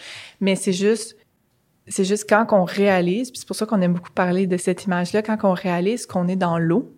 Mais 0.41 0.55
c'est 0.55 0.73
juste 0.73 1.17
c'est 1.89 2.05
juste 2.05 2.29
quand 2.29 2.47
on 2.53 2.65
réalise, 2.65 3.31
puis 3.31 3.41
c'est 3.41 3.47
pour 3.47 3.57
ça 3.57 3.67
qu'on 3.67 3.81
aime 3.81 3.95
beaucoup 3.95 4.13
parler 4.13 4.47
de 4.47 4.57
cette 4.57 4.85
image-là, 4.85 5.23
quand 5.23 5.39
on 5.43 5.55
réalise 5.55 6.07
qu'on 6.07 6.29
est 6.29 6.37
dans 6.37 6.59
l'eau, 6.59 6.93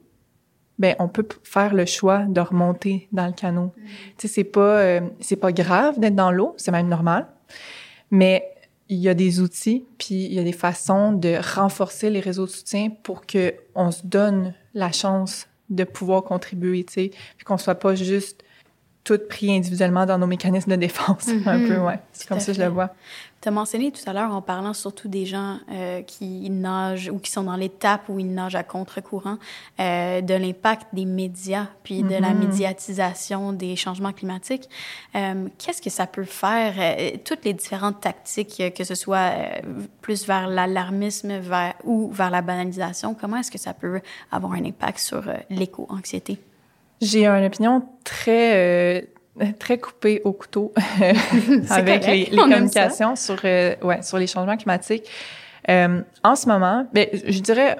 ben 0.81 0.97
on 0.99 1.09
peut 1.09 1.29
faire 1.45 1.75
le 1.75 1.85
choix 1.85 2.25
de 2.25 2.41
remonter 2.41 3.07
dans 3.13 3.27
le 3.27 3.33
canot. 3.33 3.67
Mm. 3.77 3.83
Tu 4.17 4.27
sais 4.27 4.29
c'est 4.29 4.45
pas 4.45 4.79
euh, 4.79 5.01
c'est 5.21 5.37
pas 5.37 5.53
grave 5.53 6.01
d'être 6.01 6.17
dans 6.17 6.33
l'eau, 6.33 6.55
c'est 6.57 6.73
même 6.73 6.89
normal. 6.89 7.27
Mais 8.11 8.51
il 8.89 8.99
y 8.99 9.09
a 9.09 9.15
des 9.15 9.41
outils 9.41 9.85
puis 9.99 10.25
il 10.25 10.33
y 10.33 10.41
a 10.41 10.43
des 10.43 10.53
façons 10.53 11.13
de 11.13 11.39
renforcer 11.55 12.11
les 12.11 12.21
réseaux 12.21 12.47
de 12.47 12.51
soutien 12.51 12.89
pour 13.03 13.27
que 13.27 13.55
on 13.75 13.91
se 13.91 14.05
donne 14.05 14.55
la 14.75 14.91
chance 14.91 15.47
de 15.69 15.85
pouvoir 15.85 16.25
contribuer, 16.25 16.83
tu 16.83 16.95
sais, 16.95 17.11
puis 17.37 17.45
qu'on 17.45 17.59
soit 17.59 17.77
pas 17.77 17.95
juste 17.95 18.43
toutes 19.05 19.29
pris 19.29 19.55
individuellement 19.55 20.05
dans 20.05 20.19
nos 20.19 20.27
mécanismes 20.27 20.73
de 20.73 20.77
défense, 20.77 21.29
un 21.47 21.59
mm-hmm. 21.59 21.69
peu, 21.69 21.79
ouais. 21.79 22.01
C'est 22.13 22.29
comme 22.29 22.41
ça 22.41 22.53
que 22.53 22.59
je 22.59 22.63
le 22.63 22.69
vois. 22.69 22.95
Tu 23.43 23.49
as 23.49 23.53
mentionné 23.53 23.91
tout 23.91 24.03
à 24.07 24.13
l'heure, 24.13 24.35
en 24.35 24.43
parlant 24.43 24.75
surtout 24.75 25.09
des 25.09 25.25
gens 25.25 25.57
euh, 25.73 26.03
qui 26.03 26.51
nagent 26.51 27.09
ou 27.09 27.19
qui 27.19 27.31
sont 27.31 27.45
dans 27.45 27.57
l'étape 27.57 28.03
où 28.11 28.19
ils 28.19 28.31
nagent 28.31 28.55
à 28.55 28.63
contre-courant, 28.63 29.39
euh, 29.81 30.21
de 30.21 30.35
l'impact 30.35 30.89
des 30.93 31.07
médias, 31.07 31.69
puis 31.83 32.03
de 32.03 32.11
la 32.11 32.33
mm-hmm. 32.33 32.39
médiatisation 32.39 33.53
des 33.55 33.77
changements 33.77 34.13
climatiques. 34.13 34.69
Euh, 35.15 35.49
Qu'est-ce 35.57 35.81
que 35.81 35.89
ça 35.89 36.07
peut 36.07 36.25
faire, 36.25 36.75
toutes 37.25 37.47
les 37.47 37.55
différentes 37.55 38.01
tactiques, 38.01 38.63
que 38.77 38.85
ce 38.85 38.95
soit 38.95 39.33
plus 40.03 40.27
vers 40.27 40.47
l'alarmisme 40.47 41.39
vers, 41.39 41.73
ou 41.85 42.11
vers 42.13 42.31
la 42.31 42.43
banalisation, 42.43 43.15
comment 43.15 43.39
est-ce 43.39 43.51
que 43.51 43.59
ça 43.59 43.73
peut 43.73 44.03
avoir 44.31 44.53
un 44.53 44.65
impact 44.67 44.99
sur 44.99 45.23
l'éco-anxiété? 45.49 46.39
J'ai 47.01 47.27
une 47.27 47.47
opinion 47.47 47.83
très 48.05 49.09
très 49.59 49.79
coupé 49.79 50.21
au 50.25 50.33
couteau 50.33 50.73
avec 51.71 52.07
les, 52.07 52.27
les 52.27 52.37
communications 52.37 53.17
sur 53.17 53.41
euh, 53.45 53.75
ouais 53.83 54.03
sur 54.03 54.19
les 54.19 54.27
changements 54.27 54.57
climatiques. 54.57 55.09
Euh, 55.69 56.03
en 56.25 56.37
ce 56.37 56.49
moment, 56.49 56.87
ben, 56.93 57.07
je 57.13 57.41
dirais 57.41 57.77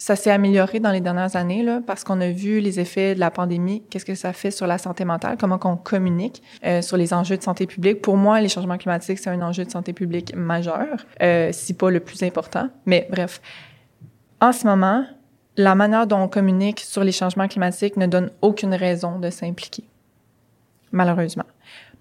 ça 0.00 0.16
s'est 0.16 0.30
amélioré 0.30 0.80
dans 0.80 0.92
les 0.92 1.02
dernières 1.02 1.36
années 1.36 1.62
là, 1.62 1.82
parce 1.86 2.04
qu'on 2.04 2.22
a 2.22 2.30
vu 2.30 2.60
les 2.60 2.80
effets 2.80 3.14
de 3.14 3.20
la 3.20 3.30
pandémie, 3.30 3.82
qu'est-ce 3.90 4.06
que 4.06 4.14
ça 4.14 4.32
fait 4.32 4.50
sur 4.50 4.66
la 4.66 4.78
santé 4.78 5.04
mentale, 5.04 5.36
comment 5.38 5.58
qu'on 5.58 5.76
communique 5.76 6.42
euh, 6.64 6.80
sur 6.80 6.96
les 6.96 7.12
enjeux 7.12 7.36
de 7.36 7.42
santé 7.42 7.66
publique. 7.66 8.00
Pour 8.00 8.16
moi, 8.16 8.40
les 8.40 8.48
changements 8.48 8.78
climatiques, 8.78 9.18
c'est 9.18 9.28
un 9.28 9.42
enjeu 9.42 9.66
de 9.66 9.70
santé 9.70 9.92
publique 9.92 10.34
majeur, 10.34 11.04
euh, 11.22 11.50
si 11.52 11.74
pas 11.74 11.90
le 11.90 12.00
plus 12.00 12.22
important. 12.22 12.70
Mais 12.86 13.08
bref, 13.10 13.42
en 14.40 14.52
ce 14.52 14.66
moment, 14.66 15.04
la 15.58 15.74
manière 15.74 16.06
dont 16.06 16.20
on 16.20 16.28
communique 16.28 16.80
sur 16.80 17.04
les 17.04 17.12
changements 17.12 17.46
climatiques 17.46 17.98
ne 17.98 18.06
donne 18.06 18.30
aucune 18.40 18.74
raison 18.74 19.18
de 19.18 19.28
s'impliquer, 19.28 19.84
malheureusement. 20.92 21.44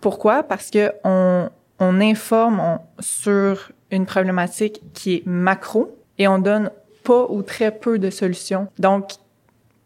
Pourquoi? 0.01 0.43
Parce 0.43 0.69
que 0.69 0.93
on, 1.03 1.49
on 1.79 2.01
informe 2.01 2.79
sur 2.99 3.71
une 3.91 4.05
problématique 4.05 4.81
qui 4.93 5.15
est 5.15 5.25
macro 5.25 5.97
et 6.17 6.27
on 6.27 6.39
donne 6.39 6.71
pas 7.03 7.25
ou 7.29 7.41
très 7.41 7.71
peu 7.71 7.99
de 7.99 8.09
solutions. 8.09 8.67
Donc, 8.77 9.11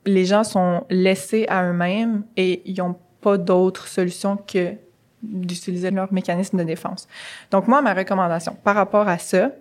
les 0.05 0.25
gens 0.25 0.43
sont 0.43 0.85
laissés 0.89 1.45
à 1.47 1.65
eux-mêmes 1.69 2.23
et 2.35 2.61
ils 2.65 2.77
n'ont 2.77 2.97
pas 3.21 3.37
d'autre 3.37 3.87
solution 3.87 4.37
que 4.37 4.73
d'utiliser 5.21 5.89
leur 5.91 6.11
mécanisme 6.11 6.57
de 6.57 6.63
défense. 6.63 7.07
Donc, 7.49 7.67
moi, 7.67 7.81
ma 7.81 7.93
recommandation 7.93 8.57
par 8.63 8.75
rapport 8.75 9.07
à 9.07 9.17
ça, 9.17 9.51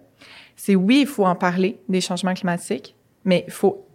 c'est 0.57 0.74
oui, 0.74 1.00
il 1.02 1.07
faut 1.07 1.24
en 1.24 1.37
parler 1.37 1.78
des 1.88 2.00
changements 2.00 2.35
climatiques, 2.35 2.96
mais 3.24 3.44
il 3.46 3.52
faut 3.52 3.87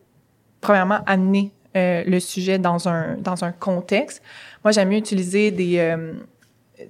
premièrement 0.62 0.99
amener 1.05 1.51
euh, 1.75 2.03
le 2.06 2.19
sujet 2.19 2.60
dans 2.60 2.88
un 2.88 3.17
dans 3.17 3.43
un 3.43 3.51
contexte. 3.51 4.21
Moi, 4.63 4.71
j'aime 4.71 4.89
mieux 4.89 4.97
utiliser 4.97 5.51
des 5.51 5.80
euh, 5.80 6.13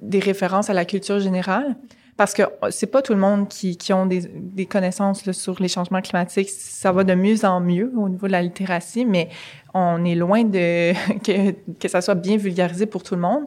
des 0.01 0.19
références 0.19 0.69
à 0.69 0.73
la 0.73 0.85
culture 0.85 1.19
générale 1.19 1.75
parce 2.17 2.33
que 2.33 2.41
c'est 2.71 2.87
pas 2.87 3.03
tout 3.03 3.13
le 3.13 3.19
monde 3.19 3.47
qui, 3.47 3.77
qui 3.77 3.93
ont 3.93 4.07
des, 4.07 4.21
des 4.33 4.65
connaissances 4.65 5.31
sur 5.31 5.61
les 5.61 5.67
changements 5.67 6.01
climatiques. 6.01 6.49
Ça 6.49 6.91
va 6.91 7.03
de 7.03 7.13
mieux 7.13 7.45
en 7.45 7.61
mieux 7.61 7.93
au 7.95 8.09
niveau 8.09 8.25
de 8.25 8.31
la 8.31 8.41
littératie, 8.41 9.05
mais 9.05 9.29
on 9.77 10.03
est 10.05 10.15
loin 10.15 10.43
de 10.43 10.93
que, 11.23 11.51
que 11.79 11.87
ça 11.87 12.01
soit 12.01 12.15
bien 12.15 12.37
vulgarisé 12.37 12.85
pour 12.85 13.03
tout 13.03 13.15
le 13.15 13.21
monde. 13.21 13.45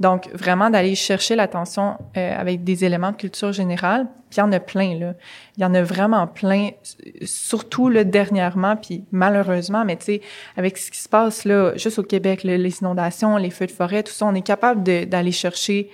Donc, 0.00 0.28
vraiment 0.32 0.70
d'aller 0.70 0.94
chercher 0.94 1.36
l'attention 1.36 1.96
euh, 2.16 2.36
avec 2.38 2.64
des 2.64 2.84
éléments 2.84 3.12
de 3.12 3.16
culture 3.16 3.52
générale. 3.52 4.06
Puis 4.30 4.38
il 4.38 4.40
y 4.40 4.42
en 4.42 4.52
a 4.52 4.60
plein, 4.60 4.98
là. 4.98 5.14
Il 5.56 5.62
y 5.62 5.66
en 5.66 5.74
a 5.74 5.82
vraiment 5.82 6.26
plein, 6.26 6.70
surtout 7.22 7.88
le 7.88 8.04
dernièrement, 8.04 8.76
puis 8.76 9.04
malheureusement, 9.12 9.84
mais 9.84 9.96
tu 9.96 10.04
sais, 10.04 10.20
avec 10.56 10.78
ce 10.78 10.90
qui 10.90 10.98
se 10.98 11.08
passe 11.08 11.44
là, 11.44 11.76
juste 11.76 11.98
au 11.98 12.02
Québec, 12.02 12.42
les 12.42 12.78
inondations, 12.80 13.36
les 13.36 13.50
feux 13.50 13.66
de 13.66 13.72
forêt, 13.72 14.02
tout 14.02 14.12
ça, 14.12 14.24
on 14.26 14.34
est 14.34 14.42
capable 14.42 14.82
d'aller 14.82 15.32
chercher 15.32 15.90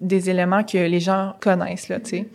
des 0.00 0.30
éléments 0.30 0.62
que 0.62 0.78
les 0.78 1.00
gens 1.00 1.34
connaissent, 1.40 1.88
là, 1.88 1.98
tu 1.98 2.10
sais. 2.10 2.28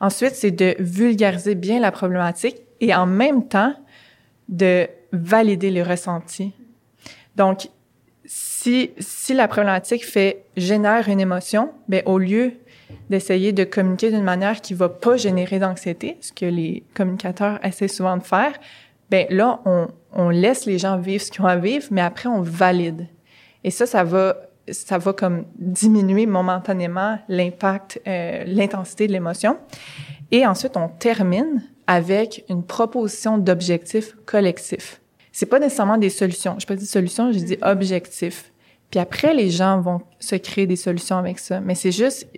Ensuite, 0.00 0.34
c'est 0.34 0.52
de 0.52 0.76
vulgariser 0.78 1.54
bien 1.54 1.80
la 1.80 1.90
problématique 1.90 2.56
et 2.80 2.94
en 2.94 3.06
même 3.06 3.48
temps 3.48 3.74
de 4.48 4.88
valider 5.12 5.70
les 5.70 5.82
ressentis. 5.82 6.52
Donc, 7.36 7.68
si, 8.24 8.90
si 8.98 9.34
la 9.34 9.48
problématique 9.48 10.04
fait, 10.04 10.44
génère 10.56 11.08
une 11.08 11.20
émotion, 11.20 11.70
ben, 11.88 12.02
au 12.06 12.18
lieu 12.18 12.52
d'essayer 13.10 13.52
de 13.52 13.64
communiquer 13.64 14.10
d'une 14.10 14.24
manière 14.24 14.60
qui 14.60 14.74
va 14.74 14.88
pas 14.88 15.16
générer 15.16 15.58
d'anxiété, 15.58 16.18
ce 16.20 16.32
que 16.32 16.46
les 16.46 16.82
communicateurs 16.94 17.64
essaient 17.64 17.88
souvent 17.88 18.16
de 18.16 18.22
faire, 18.22 18.52
ben, 19.10 19.26
là, 19.30 19.60
on, 19.64 19.88
on 20.12 20.28
laisse 20.28 20.66
les 20.66 20.78
gens 20.78 20.98
vivre 20.98 21.22
ce 21.22 21.30
qu'ils 21.30 21.42
ont 21.42 21.48
à 21.48 21.56
vivre, 21.56 21.86
mais 21.90 22.02
après, 22.02 22.28
on 22.28 22.42
valide. 22.42 23.06
Et 23.64 23.70
ça, 23.70 23.86
ça 23.86 24.04
va 24.04 24.36
ça 24.72 24.98
va 24.98 25.12
comme 25.12 25.44
diminuer 25.56 26.26
momentanément 26.26 27.18
l'impact, 27.28 28.00
euh, 28.06 28.44
l'intensité 28.46 29.06
de 29.06 29.12
l'émotion. 29.12 29.56
Et 30.30 30.46
ensuite, 30.46 30.76
on 30.76 30.88
termine 30.88 31.62
avec 31.88 32.44
une 32.50 32.62
proposition 32.62 33.38
d'objectifs 33.38 34.14
collectifs. 34.26 35.00
C'est 35.32 35.46
pas 35.46 35.58
nécessairement 35.58 35.96
des 35.96 36.10
solutions. 36.10 36.56
Je 36.58 36.66
pas 36.66 36.76
dit 36.76 36.86
solutions, 36.86 37.32
je 37.32 37.38
dis 37.38 37.56
objectifs. 37.62 38.52
Puis 38.90 39.00
après, 39.00 39.34
les 39.34 39.50
gens 39.50 39.80
vont 39.80 40.02
se 40.20 40.36
créer 40.36 40.66
des 40.66 40.76
solutions 40.76 41.16
avec 41.16 41.38
ça. 41.38 41.60
Mais 41.60 41.74
c'est 41.74 41.90
juste, 41.90 42.28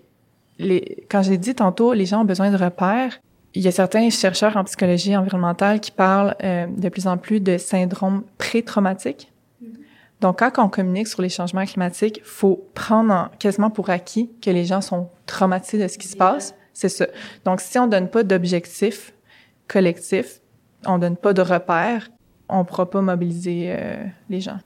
les, 0.58 1.04
quand 1.10 1.22
j'ai 1.22 1.36
dit 1.36 1.54
tantôt, 1.54 1.92
les 1.92 2.06
gens 2.06 2.22
ont 2.22 2.24
besoin 2.24 2.50
de 2.50 2.56
repères. 2.56 3.20
Il 3.54 3.62
y 3.62 3.68
a 3.68 3.72
certains 3.72 4.08
chercheurs 4.10 4.56
en 4.56 4.62
psychologie 4.62 5.16
environnementale 5.16 5.80
qui 5.80 5.90
parlent 5.90 6.36
euh, 6.44 6.66
de 6.68 6.88
plus 6.88 7.08
en 7.08 7.16
plus 7.16 7.40
de 7.40 7.58
syndrome 7.58 8.22
pré-traumatique. 8.38 9.32
Donc, 10.20 10.38
quand 10.38 10.52
on 10.58 10.68
communique 10.68 11.08
sur 11.08 11.22
les 11.22 11.28
changements 11.28 11.64
climatiques, 11.64 12.20
faut 12.22 12.68
prendre 12.74 13.30
quasiment 13.40 13.70
pour 13.70 13.90
acquis 13.90 14.30
que 14.40 14.50
les 14.50 14.64
gens 14.64 14.80
sont 14.80 15.08
traumatisés 15.26 15.82
de 15.82 15.88
ce 15.88 15.98
qui 15.98 16.06
se 16.06 16.16
passe. 16.16 16.54
C'est 16.72 16.90
ça. 16.90 17.06
Donc, 17.44 17.60
si 17.60 17.78
on 17.78 17.88
donne 17.88 18.08
pas 18.08 18.22
d'objectifs 18.22 19.12
collectifs, 19.70 20.40
on 20.84 20.98
donne 20.98 21.16
pas 21.16 21.32
de 21.32 21.42
repères, 21.42 22.08
on 22.48 22.64
pourra 22.64 22.90
pas 22.90 23.00
mobiliser 23.00 23.66
euh, 23.68 24.04
les 24.28 24.40
gens. 24.40 24.58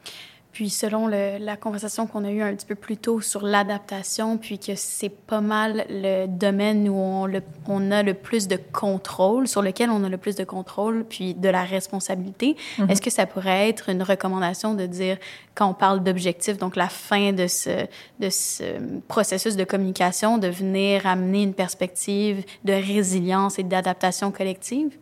Puis 0.54 0.70
selon 0.70 1.08
le, 1.08 1.38
la 1.40 1.56
conversation 1.56 2.06
qu'on 2.06 2.24
a 2.24 2.30
eue 2.30 2.40
un 2.40 2.54
petit 2.54 2.64
peu 2.64 2.76
plus 2.76 2.96
tôt 2.96 3.20
sur 3.20 3.42
l'adaptation, 3.42 4.38
puis 4.38 4.60
que 4.60 4.76
c'est 4.76 5.08
pas 5.08 5.40
mal 5.40 5.84
le 5.90 6.26
domaine 6.26 6.88
où 6.88 6.94
on, 6.94 7.26
le, 7.26 7.42
on, 7.66 7.90
a 7.90 8.04
le 8.04 8.14
plus 8.14 8.46
de 8.46 8.56
contrôle, 8.72 9.48
sur 9.48 9.62
lequel 9.62 9.90
on 9.90 10.04
a 10.04 10.08
le 10.08 10.16
plus 10.16 10.36
de 10.36 10.44
contrôle, 10.44 11.06
puis 11.08 11.34
de 11.34 11.48
la 11.48 11.64
responsabilité, 11.64 12.54
mm-hmm. 12.78 12.88
est-ce 12.88 13.02
que 13.02 13.10
ça 13.10 13.26
pourrait 13.26 13.68
être 13.68 13.88
une 13.88 14.04
recommandation 14.04 14.74
de 14.74 14.86
dire, 14.86 15.18
quand 15.56 15.68
on 15.68 15.74
parle 15.74 16.04
d'objectif, 16.04 16.56
donc 16.56 16.76
la 16.76 16.88
fin 16.88 17.32
de 17.32 17.48
ce, 17.48 17.88
de 18.20 18.30
ce 18.30 18.62
processus 19.08 19.56
de 19.56 19.64
communication, 19.64 20.38
de 20.38 20.46
venir 20.46 21.04
amener 21.04 21.42
une 21.42 21.54
perspective 21.54 22.44
de 22.62 22.74
résilience 22.74 23.58
et 23.58 23.64
d'adaptation 23.64 24.30
collective? 24.30 24.96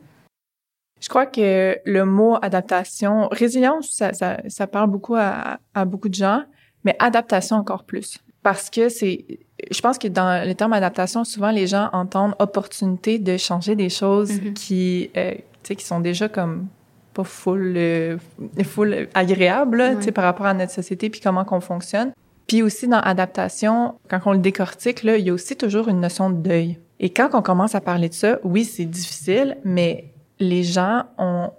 Je 1.03 1.09
crois 1.09 1.27
que 1.27 1.79
le 1.85 2.05
mot 2.05 2.37
adaptation, 2.43 3.29
résilience, 3.33 3.91
ça, 3.91 4.13
ça, 4.13 4.39
ça 4.47 4.69
parle 4.69 4.89
beaucoup 4.89 5.17
à, 5.17 5.59
à, 5.75 5.85
beaucoup 5.85 6.09
de 6.09 6.15
gens, 6.15 6.45
mais 6.85 6.95
adaptation 7.01 7.57
encore 7.57 7.83
plus. 7.83 8.19
Parce 8.45 8.71
que 8.71 8.89
c'est, 8.89 9.25
je 9.69 9.81
pense 9.81 9.99
que 9.99 10.07
dans 10.07 10.47
le 10.47 10.55
terme 10.55 10.73
adaptation, 10.73 11.25
souvent 11.25 11.51
les 11.51 11.67
gens 11.67 11.91
entendent 11.93 12.37
opportunité 12.39 13.19
de 13.19 13.37
changer 13.37 13.75
des 13.75 13.89
choses 13.89 14.33
mm-hmm. 14.33 14.53
qui, 14.53 15.11
euh, 15.17 15.33
tu 15.35 15.41
sais, 15.65 15.77
qui 15.77 15.85
sont 15.85 15.99
déjà 15.99 16.29
comme 16.29 16.69
pas 17.15 17.25
full, 17.25 17.75
euh, 17.77 18.17
full 18.65 19.09
agréables, 19.15 19.97
tu 19.99 20.05
sais, 20.05 20.13
par 20.13 20.25
rapport 20.25 20.47
à 20.47 20.55
notre 20.55 20.73
société 20.73 21.11
puis 21.11 21.21
comment 21.21 21.45
qu'on 21.45 21.61
fonctionne. 21.61 22.13
Puis 22.47 22.63
aussi 22.63 22.87
dans 22.87 23.01
adaptation, 23.01 23.95
quand 24.09 24.21
on 24.27 24.33
le 24.33 24.39
décortique, 24.39 25.03
là, 25.03 25.17
il 25.17 25.27
y 25.27 25.31
a 25.31 25.33
aussi 25.33 25.57
toujours 25.57 25.89
une 25.89 26.01
notion 26.01 26.31
de 26.31 26.37
deuil. 26.37 26.79
Et 27.01 27.11
quand 27.11 27.31
on 27.33 27.43
commence 27.43 27.75
à 27.75 27.81
parler 27.81 28.09
de 28.09 28.15
ça, 28.15 28.39
oui, 28.45 28.65
c'est 28.65 28.85
difficile, 28.85 29.57
mais 29.65 30.12
les 30.43 30.65
gens 30.65 31.05
ont, 31.19 31.51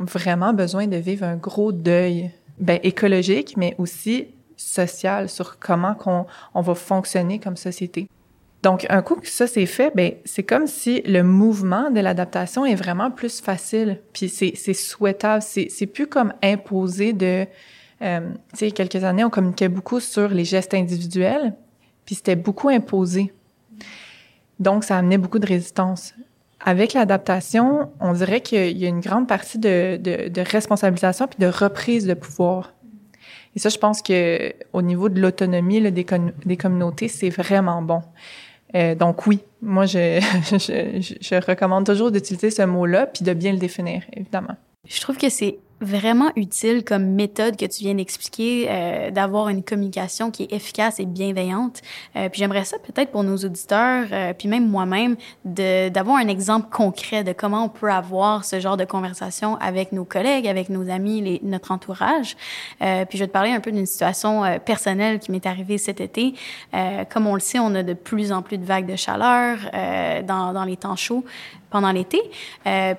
vraiment 0.00 0.52
besoin 0.52 0.86
de 0.86 0.96
vivre 0.96 1.24
un 1.24 1.36
gros 1.36 1.72
deuil, 1.72 2.30
ben, 2.58 2.78
écologique, 2.82 3.56
mais 3.56 3.74
aussi 3.78 4.28
social 4.56 5.28
sur 5.28 5.58
comment 5.58 5.94
qu'on, 5.94 6.26
on 6.54 6.60
va 6.60 6.74
fonctionner 6.74 7.40
comme 7.40 7.56
société. 7.56 8.08
Donc, 8.62 8.86
un 8.88 9.02
coup 9.02 9.16
que 9.16 9.28
ça 9.28 9.46
c'est 9.46 9.66
fait, 9.66 9.92
ben 9.94 10.12
c'est 10.24 10.42
comme 10.42 10.66
si 10.66 11.02
le 11.02 11.22
mouvement 11.22 11.90
de 11.90 12.00
l'adaptation 12.00 12.64
est 12.64 12.74
vraiment 12.74 13.10
plus 13.10 13.40
facile, 13.40 14.00
puis 14.12 14.28
c'est, 14.28 14.52
c'est 14.56 14.74
souhaitable. 14.74 15.42
C'est, 15.42 15.68
c'est 15.68 15.86
plus 15.86 16.06
comme 16.08 16.32
imposé 16.42 17.12
de, 17.12 17.46
euh, 18.02 18.20
tu 18.52 18.58
sais, 18.58 18.70
quelques 18.70 19.02
années 19.04 19.24
on 19.24 19.30
communiquait 19.30 19.68
beaucoup 19.68 20.00
sur 20.00 20.28
les 20.28 20.44
gestes 20.44 20.74
individuels, 20.74 21.54
puis 22.04 22.16
c'était 22.16 22.36
beaucoup 22.36 22.68
imposé. 22.68 23.32
Donc, 24.58 24.82
ça 24.82 24.96
amenait 24.96 25.18
beaucoup 25.18 25.38
de 25.38 25.46
résistance. 25.46 26.14
Avec 26.64 26.92
l'adaptation, 26.92 27.90
on 28.00 28.12
dirait 28.12 28.40
qu'il 28.40 28.76
y 28.76 28.84
a 28.84 28.88
une 28.88 29.00
grande 29.00 29.28
partie 29.28 29.58
de, 29.58 29.96
de, 29.96 30.28
de, 30.28 30.40
responsabilisation 30.40 31.28
puis 31.28 31.38
de 31.38 31.46
reprise 31.46 32.06
de 32.06 32.14
pouvoir. 32.14 32.72
Et 33.54 33.58
ça, 33.58 33.68
je 33.68 33.78
pense 33.78 34.02
que 34.02 34.52
au 34.72 34.82
niveau 34.82 35.08
de 35.08 35.20
l'autonomie 35.20 35.80
des, 35.80 36.06
des 36.44 36.56
communautés, 36.56 37.08
c'est 37.08 37.30
vraiment 37.30 37.80
bon. 37.82 38.02
Euh, 38.74 38.94
donc 38.94 39.26
oui, 39.26 39.40
moi, 39.62 39.86
je, 39.86 40.20
je, 40.50 41.14
je 41.20 41.46
recommande 41.46 41.86
toujours 41.86 42.10
d'utiliser 42.10 42.50
ce 42.50 42.62
mot-là 42.62 43.06
puis 43.06 43.24
de 43.24 43.32
bien 43.32 43.52
le 43.52 43.58
définir, 43.58 44.02
évidemment. 44.12 44.56
Je 44.86 45.00
trouve 45.00 45.16
que 45.16 45.28
c'est 45.28 45.58
vraiment 45.80 46.30
utile 46.36 46.84
comme 46.84 47.04
méthode 47.04 47.56
que 47.56 47.66
tu 47.66 47.84
viens 47.84 47.94
d'expliquer, 47.94 48.66
euh, 48.68 49.10
d'avoir 49.10 49.48
une 49.48 49.62
communication 49.62 50.30
qui 50.30 50.44
est 50.44 50.52
efficace 50.52 51.00
et 51.00 51.06
bienveillante. 51.06 51.80
Euh, 52.16 52.28
puis 52.28 52.40
j'aimerais 52.40 52.64
ça 52.64 52.78
peut-être 52.78 53.10
pour 53.10 53.22
nos 53.22 53.36
auditeurs, 53.36 54.06
euh, 54.12 54.32
puis 54.32 54.48
même 54.48 54.68
moi-même, 54.68 55.16
d'avoir 55.44 56.16
un 56.16 56.28
exemple 56.28 56.68
concret 56.70 57.24
de 57.24 57.32
comment 57.32 57.64
on 57.64 57.68
peut 57.68 57.90
avoir 57.90 58.44
ce 58.44 58.60
genre 58.60 58.76
de 58.76 58.84
conversation 58.84 59.56
avec 59.56 59.92
nos 59.92 60.04
collègues, 60.04 60.48
avec 60.48 60.68
nos 60.68 60.88
amis, 60.90 61.20
les, 61.20 61.40
notre 61.42 61.72
entourage. 61.72 62.36
Euh, 62.82 63.04
puis 63.04 63.18
je 63.18 63.24
vais 63.24 63.28
te 63.28 63.32
parler 63.32 63.50
un 63.50 63.60
peu 63.60 63.72
d'une 63.72 63.86
situation 63.86 64.44
euh, 64.44 64.58
personnelle 64.58 65.18
qui 65.18 65.30
m'est 65.30 65.46
arrivée 65.46 65.78
cet 65.78 66.00
été. 66.00 66.34
Euh, 66.74 67.04
comme 67.04 67.26
on 67.26 67.34
le 67.34 67.40
sait, 67.40 67.58
on 67.58 67.74
a 67.74 67.82
de 67.82 67.94
plus 67.94 68.32
en 68.32 68.42
plus 68.42 68.58
de 68.58 68.64
vagues 68.64 68.86
de 68.86 68.96
chaleur 68.96 69.58
dans, 70.24 70.52
dans 70.52 70.64
les 70.64 70.76
temps 70.76 70.96
chauds 70.96 71.24
pendant 71.70 71.92
l'été. 71.92 72.18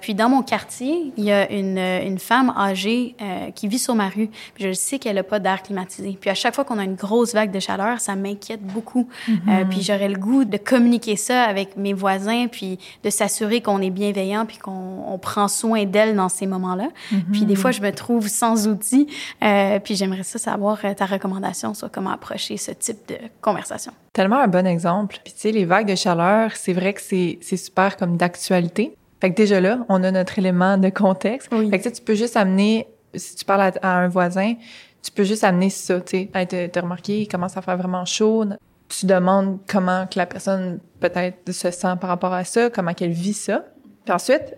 puis 0.01 0.13
dans 0.13 0.29
mon 0.29 0.43
quartier, 0.43 1.11
il 1.17 1.23
y 1.23 1.31
a 1.31 1.51
une, 1.51 1.77
une 1.77 2.19
femme 2.19 2.53
âgée 2.69 3.15
euh, 3.21 3.51
qui 3.51 3.67
vit 3.67 3.79
sur 3.79 3.95
ma 3.95 4.09
rue. 4.09 4.29
Puis 4.53 4.65
je 4.65 4.73
sais 4.73 4.99
qu'elle 4.99 5.15
n'a 5.15 5.23
pas 5.23 5.39
d'air 5.39 5.61
climatisé. 5.63 6.17
Puis 6.19 6.29
à 6.29 6.33
chaque 6.33 6.55
fois 6.55 6.63
qu'on 6.63 6.77
a 6.77 6.83
une 6.83 6.95
grosse 6.95 7.33
vague 7.33 7.51
de 7.51 7.59
chaleur, 7.59 7.99
ça 7.99 8.15
m'inquiète 8.15 8.61
beaucoup. 8.61 9.07
Euh, 9.29 9.65
puis 9.69 9.81
j'aurais 9.81 10.09
le 10.09 10.17
goût 10.17 10.45
de 10.45 10.57
communiquer 10.57 11.15
ça 11.15 11.43
avec 11.43 11.75
mes 11.77 11.93
voisins, 11.93 12.47
puis 12.47 12.79
de 13.03 13.09
s'assurer 13.09 13.61
qu'on 13.61 13.81
est 13.81 13.89
bienveillant, 13.89 14.45
puis 14.45 14.57
qu'on 14.57 15.03
on 15.07 15.17
prend 15.17 15.47
soin 15.47 15.85
d'elle 15.85 16.15
dans 16.15 16.29
ces 16.29 16.47
moments-là. 16.47 16.89
Puis 17.31 17.45
des 17.45 17.55
fois, 17.55 17.71
je 17.71 17.81
me 17.81 17.91
trouve 17.91 18.27
sans 18.27 18.67
outils. 18.67 19.07
Euh, 19.43 19.79
puis 19.79 19.95
j'aimerais 19.95 20.23
ça 20.23 20.39
savoir 20.39 20.79
ta 20.95 21.05
recommandation 21.05 21.73
sur 21.73 21.91
comment 21.91 22.11
approcher 22.11 22.57
ce 22.57 22.71
type 22.71 23.07
de 23.07 23.17
conversation. 23.41 23.91
Tellement 24.13 24.39
un 24.39 24.47
bon 24.47 24.67
exemple. 24.67 25.19
Puis 25.23 25.33
tu 25.33 25.39
sais, 25.39 25.51
les 25.51 25.65
vagues 25.65 25.87
de 25.87 25.95
chaleur, 25.95 26.55
c'est 26.55 26.73
vrai 26.73 26.93
que 26.93 27.01
c'est 27.01 27.39
super 27.41 27.97
comme 27.97 28.17
d'actualité. 28.17 28.95
Fait 29.21 29.31
que 29.31 29.35
déjà 29.35 29.59
là, 29.59 29.85
on 29.89 30.03
a 30.03 30.11
notre 30.11 30.39
élément 30.39 30.77
de 30.77 30.89
contexte. 30.89 31.49
Fait 31.49 31.79
que 31.79 31.89
tu 31.89 32.01
peux 32.01 32.15
juste 32.15 32.37
amener, 32.37 32.87
si 33.13 33.35
tu 33.35 33.45
parles 33.45 33.73
à, 33.81 33.97
un 33.97 34.07
voisin, 34.07 34.53
tu 35.01 35.11
peux 35.11 35.23
juste 35.23 35.43
amener 35.43 35.69
ça, 35.69 35.99
tu 36.01 36.29
sais. 36.33 36.69
T'as 36.71 36.81
remarqué, 36.81 37.21
il 37.21 37.27
commence 37.27 37.57
à 37.57 37.61
faire 37.61 37.77
vraiment 37.77 38.05
chaud. 38.05 38.45
Tu 38.87 39.05
demandes 39.05 39.59
comment 39.67 40.07
que 40.07 40.17
la 40.17 40.25
personne 40.25 40.79
peut-être 40.99 41.51
se 41.51 41.69
sent 41.71 41.95
par 41.99 42.09
rapport 42.09 42.33
à 42.33 42.43
ça, 42.43 42.69
comment 42.69 42.93
qu'elle 42.93 43.11
vit 43.11 43.33
ça. 43.33 43.65
Puis 44.05 44.13
ensuite, 44.13 44.55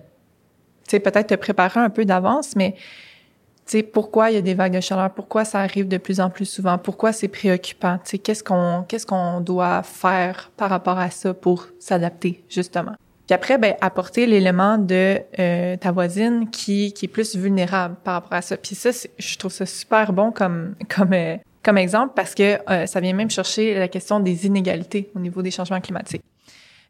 tu 0.88 0.91
sais, 0.91 1.00
peut-être 1.00 1.28
te 1.28 1.36
préparer 1.36 1.80
un 1.80 1.89
peu 1.89 2.06
d'avance, 2.06 2.56
mais 2.56 2.76
tu 3.65 3.78
sais, 3.78 3.84
pourquoi 3.84 4.32
il 4.32 4.36
y 4.36 4.38
a 4.38 4.41
des 4.41 4.54
vagues 4.54 4.74
de 4.74 4.80
chaleur, 4.80 5.13
pourquoi 5.13 5.43
ça 5.43 5.60
arrive 5.60 5.88
de 5.88 5.97
plus 5.97 6.19
en 6.19 6.30
plus 6.30 6.45
souvent, 6.45 6.78
pourquoi 6.78 7.13
c'est 7.13 7.28
préoccupant, 7.28 7.97
tu 8.04 8.12
sais, 8.12 8.17
qu'est-ce 8.17 8.43
qu'on 8.43 8.86
qu'est-ce 8.88 9.06
qu'on 9.06 9.41
doit 9.41 9.84
faire 9.84 10.52
par 10.56 10.69
rapport 10.69 10.97
à 10.97 11.10
ça 11.10 11.34
pour 11.34 11.67
s'adapter 11.80 12.43
justement? 12.47 12.95
Puis 13.27 13.36
après, 13.36 13.57
ben, 13.57 13.75
apporter 13.81 14.25
l'élément 14.25 14.77
de 14.77 15.19
euh, 15.39 15.77
ta 15.77 15.91
voisine 15.91 16.49
qui, 16.49 16.93
qui 16.93 17.05
est 17.05 17.07
plus 17.07 17.36
vulnérable 17.36 17.95
par 18.03 18.15
rapport 18.15 18.34
à 18.34 18.41
ça. 18.41 18.57
Puis 18.57 18.75
ça, 18.75 18.89
je 19.17 19.38
trouve 19.38 19.51
ça 19.51 19.65
super 19.65 20.12
bon 20.12 20.31
comme, 20.31 20.75
comme, 20.93 21.13
euh, 21.13 21.38
comme 21.63 21.77
exemple 21.77 22.13
parce 22.15 22.36
que 22.36 22.57
euh, 22.69 22.86
ça 22.86 22.99
vient 22.99 23.13
même 23.13 23.29
chercher 23.29 23.77
la 23.77 23.88
question 23.88 24.19
des 24.19 24.45
inégalités 24.45 25.12
au 25.15 25.19
niveau 25.19 25.41
des 25.41 25.51
changements 25.51 25.79
climatiques, 25.79 26.23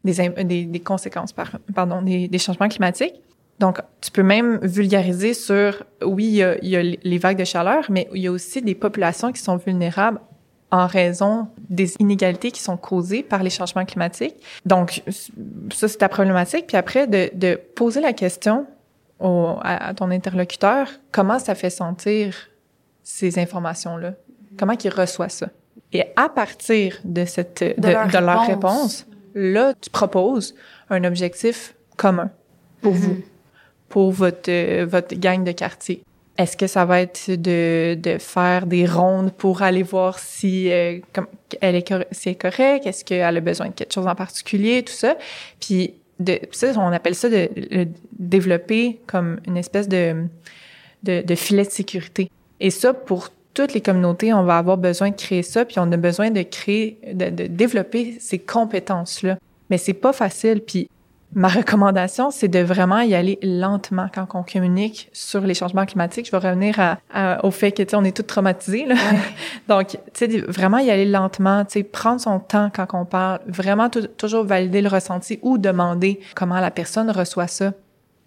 des, 0.04 0.14
des, 0.44 0.64
des 0.64 0.80
conséquences, 0.80 1.32
par, 1.32 1.58
pardon, 1.74 2.02
des, 2.02 2.28
des, 2.28 2.38
changements 2.38 2.68
climatiques. 2.68 3.14
Donc, 3.60 3.78
tu 4.00 4.10
peux 4.10 4.24
même 4.24 4.58
vulgariser 4.62 5.34
sur, 5.34 5.84
oui, 6.04 6.24
il 6.24 6.36
y, 6.36 6.58
il 6.62 6.68
y 6.70 6.76
a 6.76 6.82
les 6.82 7.18
vagues 7.18 7.38
de 7.38 7.44
chaleur, 7.44 7.84
mais 7.90 8.08
il 8.14 8.22
y 8.22 8.26
a 8.26 8.32
aussi 8.32 8.62
des 8.62 8.74
populations 8.74 9.30
qui 9.30 9.40
sont 9.40 9.56
vulnérables 9.56 10.18
en 10.72 10.86
raison 10.86 11.48
des 11.68 11.94
inégalités 12.00 12.50
qui 12.50 12.62
sont 12.62 12.78
causées 12.78 13.22
par 13.22 13.42
les 13.42 13.50
changements 13.50 13.84
climatiques. 13.84 14.34
Donc, 14.64 15.02
ça, 15.70 15.86
c'est 15.86 15.98
ta 15.98 16.08
problématique. 16.08 16.66
Puis 16.66 16.78
après, 16.78 17.06
de, 17.06 17.30
de 17.34 17.60
poser 17.76 18.00
la 18.00 18.14
question 18.14 18.66
au, 19.20 19.58
à, 19.60 19.92
ton 19.92 20.10
interlocuteur, 20.10 20.88
comment 21.12 21.38
ça 21.38 21.54
fait 21.54 21.70
sentir 21.70 22.34
ces 23.02 23.38
informations-là? 23.38 24.14
Comment 24.58 24.74
il 24.82 24.90
reçoit 24.90 25.28
ça? 25.28 25.48
Et 25.92 26.04
à 26.16 26.30
partir 26.30 26.98
de 27.04 27.26
cette 27.26 27.62
de, 27.62 28.10
de 28.10 28.18
leur, 28.18 28.46
réponse. 28.46 29.06
là, 29.34 29.74
tu 29.78 29.90
proposes 29.90 30.54
un 30.88 31.04
objectif 31.04 31.74
commun 31.98 32.30
pour 32.80 32.94
mm-hmm. 32.94 32.96
vous, 32.96 33.16
pour 33.90 34.10
votre, 34.10 34.84
votre 34.84 35.14
gang 35.16 35.44
de 35.44 35.52
quartier. 35.52 36.02
Est-ce 36.38 36.56
que 36.56 36.66
ça 36.66 36.84
va 36.84 37.00
être 37.02 37.30
de, 37.30 37.94
de 37.94 38.18
faire 38.18 38.66
des 38.66 38.86
rondes 38.86 39.32
pour 39.32 39.62
aller 39.62 39.82
voir 39.82 40.18
si 40.18 40.72
euh, 40.72 40.98
comme, 41.12 41.26
elle 41.60 41.76
est, 41.76 41.92
si 42.10 42.30
est 42.30 42.34
correcte, 42.34 42.86
est-ce 42.86 43.04
qu'elle 43.04 43.36
a 43.36 43.40
besoin 43.40 43.68
de 43.68 43.72
quelque 43.72 43.92
chose 43.92 44.06
en 44.06 44.14
particulier, 44.14 44.82
tout 44.82 44.94
ça. 44.94 45.16
Puis 45.60 45.94
de, 46.20 46.38
ça, 46.50 46.72
on 46.76 46.92
appelle 46.92 47.14
ça 47.14 47.28
de, 47.28 47.48
développer 48.18 49.00
comme 49.06 49.40
une 49.46 49.56
espèce 49.56 49.88
de, 49.88 50.24
de, 51.02 51.22
de 51.22 51.34
filet 51.34 51.64
de 51.64 51.70
sécurité. 51.70 52.30
Et 52.60 52.70
ça, 52.70 52.94
pour 52.94 53.28
toutes 53.52 53.74
les 53.74 53.80
communautés, 53.82 54.32
on 54.32 54.44
va 54.44 54.56
avoir 54.56 54.78
besoin 54.78 55.10
de 55.10 55.16
créer 55.16 55.42
ça, 55.42 55.64
puis 55.64 55.76
on 55.78 55.92
a 55.92 55.96
besoin 55.96 56.30
de 56.30 56.42
créer, 56.42 56.98
de, 57.12 57.28
de 57.28 57.46
développer 57.46 58.16
ces 58.20 58.38
compétences-là. 58.38 59.36
Mais 59.68 59.78
c'est 59.78 59.92
pas 59.92 60.12
facile. 60.12 60.60
Puis 60.60 60.88
Ma 61.34 61.48
recommandation, 61.48 62.30
c'est 62.30 62.48
de 62.48 62.58
vraiment 62.58 63.00
y 63.00 63.14
aller 63.14 63.38
lentement 63.42 64.08
quand 64.14 64.26
on 64.34 64.42
communique 64.42 65.08
sur 65.14 65.40
les 65.40 65.54
changements 65.54 65.86
climatiques. 65.86 66.26
Je 66.26 66.30
vais 66.30 66.36
revenir 66.36 66.78
à, 66.78 67.44
au 67.44 67.50
fait 67.50 67.72
que, 67.72 67.82
tu 67.82 67.90
sais, 67.90 67.96
on 67.96 68.04
est 68.04 68.14
tous 68.14 68.24
traumatisés, 68.24 68.84
là. 68.84 68.96
Donc, 69.68 69.98
tu 70.12 70.30
sais, 70.30 70.40
vraiment 70.40 70.76
y 70.76 70.90
aller 70.90 71.06
lentement, 71.06 71.64
tu 71.64 71.72
sais, 71.72 71.82
prendre 71.84 72.20
son 72.20 72.38
temps 72.38 72.70
quand 72.74 72.86
on 72.92 73.06
parle, 73.06 73.40
vraiment 73.46 73.88
toujours 73.88 74.44
valider 74.44 74.82
le 74.82 74.88
ressenti 74.88 75.38
ou 75.40 75.56
demander 75.56 76.20
comment 76.34 76.60
la 76.60 76.70
personne 76.70 77.10
reçoit 77.10 77.46
ça, 77.46 77.72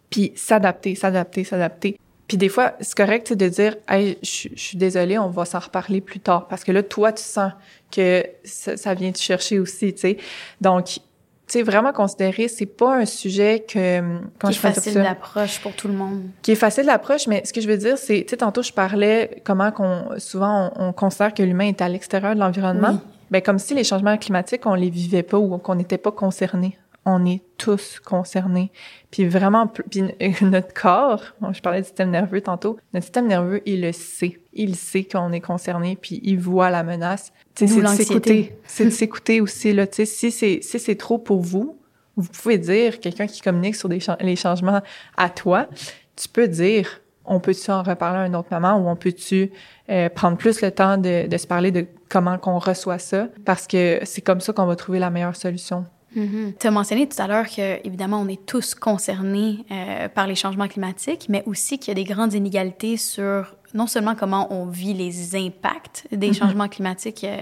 puis 0.10 0.32
s'adapter, 0.36 0.96
s'adapter, 0.96 1.44
s'adapter. 1.44 2.00
Puis 2.28 2.38
des 2.38 2.50
fois, 2.50 2.74
c'est 2.82 2.96
correct 2.96 3.34
de 3.34 3.48
dire 3.48 3.76
hey, 3.88 4.18
je, 4.24 4.50
suis 4.56 4.78
désolée, 4.78 5.20
on 5.20 5.30
va 5.30 5.46
s'en 5.46 5.60
reparler 5.60 6.02
plus 6.02 6.20
tard 6.20 6.48
parce 6.48 6.64
que 6.64 6.72
là 6.72 6.82
toi 6.82 7.14
tu 7.14 7.22
sens 7.22 7.52
que 7.92 8.26
ça, 8.44 8.78
ça 8.78 8.96
vient 8.96 9.12
te 9.12 9.20
chercher 9.20 9.60
aussi, 9.60 9.94
tu 9.94 10.02
sais. 10.02 10.18
Donc 10.60 11.00
tu 11.48 11.60
sais, 11.60 11.64
vraiment 11.64 11.94
considérer, 11.94 12.48
c'est 12.48 12.66
pas 12.66 12.96
un 12.96 13.06
sujet 13.06 13.66
que... 13.68 14.00
Quand 14.40 14.50
qui 14.50 14.56
est 14.56 14.60
facile 14.60 14.94
d'approche 14.96 15.60
pour 15.60 15.74
tout 15.74 15.88
le 15.88 15.94
monde. 15.94 16.24
Qui 16.42 16.52
est 16.52 16.56
facile 16.56 16.88
d'approche, 16.88 17.28
mais 17.28 17.44
ce 17.46 17.54
que 17.54 17.62
je 17.62 17.68
veux 17.68 17.78
dire, 17.78 18.00
c'est, 18.00 18.24
tu 18.24 18.32
sais, 18.32 18.38
tantôt 18.38 18.64
je 18.64 18.74
parlais 18.74 19.44
comment 19.44 19.72
qu'on, 19.72 20.18
souvent 20.18 20.72
on, 20.76 20.92
considère 20.92 21.34
que 21.34 21.44
l'humain 21.44 21.68
est 21.68 21.82
à 21.82 21.90
l'extérieur 21.90 22.34
de 22.34 22.40
l'environnement. 22.40 22.94
Oui. 22.94 23.00
Ben, 23.30 23.42
comme 23.42 23.60
si 23.60 23.76
les 23.76 23.84
changements 23.84 24.18
climatiques, 24.18 24.66
on 24.66 24.74
les 24.74 24.90
vivait 24.90 25.24
pas 25.24 25.38
ou 25.38 25.58
qu'on 25.58 25.76
n'était 25.76 25.98
pas 25.98 26.12
concernés 26.12 26.78
on 27.06 27.26
est 27.26 27.42
tous 27.58 28.00
concernés. 28.00 28.72
Puis 29.12 29.28
vraiment, 29.28 29.68
puis 29.68 30.04
notre 30.42 30.74
corps, 30.74 31.24
je 31.52 31.62
parlais 31.62 31.82
du 31.82 31.86
système 31.86 32.10
nerveux 32.10 32.42
tantôt, 32.42 32.78
notre 32.94 33.06
système 33.06 33.28
nerveux, 33.28 33.62
il 33.66 33.82
le 33.82 33.92
sait. 33.92 34.40
Il 34.54 34.76
sait 34.76 35.04
qu'on 35.04 35.32
est 35.32 35.42
concerné, 35.42 35.98
puis 36.02 36.20
il 36.24 36.40
voit 36.40 36.70
la 36.70 36.84
menace. 36.84 37.32
C'est 37.54 37.68
de 37.68 37.88
s'écouter. 37.88 38.58
C'est 38.66 38.86
de 38.86 38.90
s'écouter 38.90 39.42
aussi. 39.42 39.72
Là, 39.72 39.86
si 39.90 40.32
c'est 40.32 40.60
si 40.62 40.80
c'est 40.80 40.96
trop 40.96 41.18
pour 41.18 41.42
vous, 41.42 41.78
vous 42.18 42.30
pouvez 42.30 42.58
dire, 42.58 43.00
quelqu'un 43.00 43.28
qui 43.28 43.42
communique 43.42 43.76
sur 43.76 43.90
des 43.90 44.00
les 44.22 44.36
changements 44.36 44.82
à 45.18 45.30
toi, 45.30 45.68
tu 46.16 46.28
peux 46.30 46.48
dire, 46.48 47.02
on 47.26 47.40
peut-tu 47.40 47.72
en 47.72 47.84
reparler 47.84 48.20
à 48.20 48.22
un 48.22 48.34
autre 48.34 48.50
moment 48.52 48.78
ou 48.78 48.90
on 48.90 48.96
peut-tu 48.96 49.52
euh, 49.90 50.10
prendre 50.10 50.38
plus 50.38 50.62
le 50.62 50.72
temps 50.72 50.98
de, 50.98 51.28
de 51.28 51.38
se 51.38 51.48
parler 51.48 51.72
de 51.72 51.86
comment 52.10 52.38
qu'on 52.38 52.60
reçoit 52.60 53.00
ça? 53.00 53.28
Parce 53.44 53.68
que 53.68 54.00
c'est 54.04 54.22
comme 54.22 54.42
ça 54.42 54.54
qu'on 54.54 54.66
va 54.66 54.76
trouver 54.76 55.00
la 55.00 55.10
meilleure 55.10 55.36
solution 55.36 55.86
Mm-hmm. 56.16 56.54
Tu 56.60 56.68
as 56.68 56.72
mentionné 56.72 57.08
tout 57.08 57.22
à 57.22 57.28
l'heure 57.28 57.48
que, 57.48 57.86
évidemment, 57.86 58.22
on 58.22 58.28
est 58.28 58.46
tous 58.46 58.76
concernés 58.76 59.66
euh, 59.72 60.08
par 60.10 60.28
les 60.28 60.36
changements 60.36 60.68
climatiques, 60.68 61.28
mais 61.30 61.44
aussi 61.46 61.78
qu'il 61.78 61.90
y 61.90 61.92
a 61.92 62.04
des 62.04 62.10
grandes 62.10 62.34
inégalités 62.34 62.98
sur 62.98 63.56
non 63.74 63.88
seulement 63.88 64.16
comment 64.16 64.52
on 64.54 64.68
vit 64.68 64.94
les 64.94 65.36
impacts 65.36 66.08
des 66.12 66.30
mm-hmm. 66.30 66.38
changements 66.38 66.70
climatiques 66.70 67.26
euh, 67.26 67.42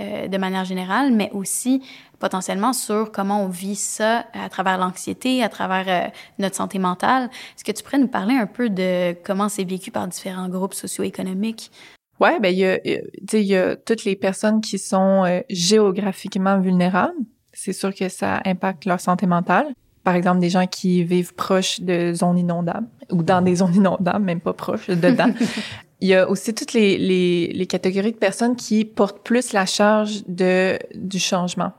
euh, 0.00 0.28
de 0.28 0.38
manière 0.38 0.64
générale, 0.64 1.12
mais 1.12 1.28
aussi 1.32 1.82
potentiellement 2.20 2.72
sur 2.72 3.10
comment 3.10 3.42
on 3.42 3.48
vit 3.48 3.74
ça 3.74 4.26
à 4.32 4.48
travers 4.48 4.78
l'anxiété, 4.78 5.42
à 5.42 5.48
travers 5.48 5.88
euh, 5.88 6.08
notre 6.38 6.54
santé 6.54 6.78
mentale. 6.78 7.24
Est-ce 7.56 7.64
que 7.64 7.72
tu 7.72 7.82
pourrais 7.82 7.98
nous 7.98 8.06
parler 8.06 8.34
un 8.34 8.46
peu 8.46 8.70
de 8.70 9.16
comment 9.24 9.48
c'est 9.48 9.64
vécu 9.64 9.90
par 9.90 10.06
différents 10.06 10.48
groupes 10.48 10.74
socio-économiques? 10.74 11.72
Ouais, 12.20 12.38
ben 12.38 12.50
il 12.50 12.58
y 12.58 12.64
a, 12.64 12.78
il 12.84 13.42
y 13.42 13.56
a 13.56 13.74
toutes 13.74 14.04
les 14.04 14.14
personnes 14.14 14.60
qui 14.60 14.78
sont 14.78 15.24
euh, 15.24 15.40
géographiquement 15.50 16.60
vulnérables 16.60 17.18
c'est 17.58 17.72
sûr 17.72 17.92
que 17.92 18.08
ça 18.08 18.40
impacte 18.44 18.84
leur 18.84 19.00
santé 19.00 19.26
mentale. 19.26 19.66
Par 20.04 20.14
exemple, 20.14 20.38
des 20.38 20.48
gens 20.48 20.66
qui 20.66 21.02
vivent 21.02 21.34
proches 21.34 21.80
de 21.80 22.14
zones 22.14 22.38
inondables 22.38 22.86
ou 23.10 23.22
dans 23.22 23.42
des 23.42 23.56
zones 23.56 23.74
inondables, 23.74 24.24
même 24.24 24.40
pas 24.40 24.52
proches, 24.52 24.86
dedans. 24.88 25.30
Il 26.00 26.08
y 26.08 26.14
a 26.14 26.30
aussi 26.30 26.54
toutes 26.54 26.72
les, 26.72 26.96
les, 26.96 27.48
les, 27.52 27.66
catégories 27.66 28.12
de 28.12 28.16
personnes 28.16 28.54
qui 28.54 28.84
portent 28.84 29.24
plus 29.24 29.52
la 29.52 29.66
charge 29.66 30.22
de, 30.28 30.78
du 30.94 31.18
changement. 31.18 31.72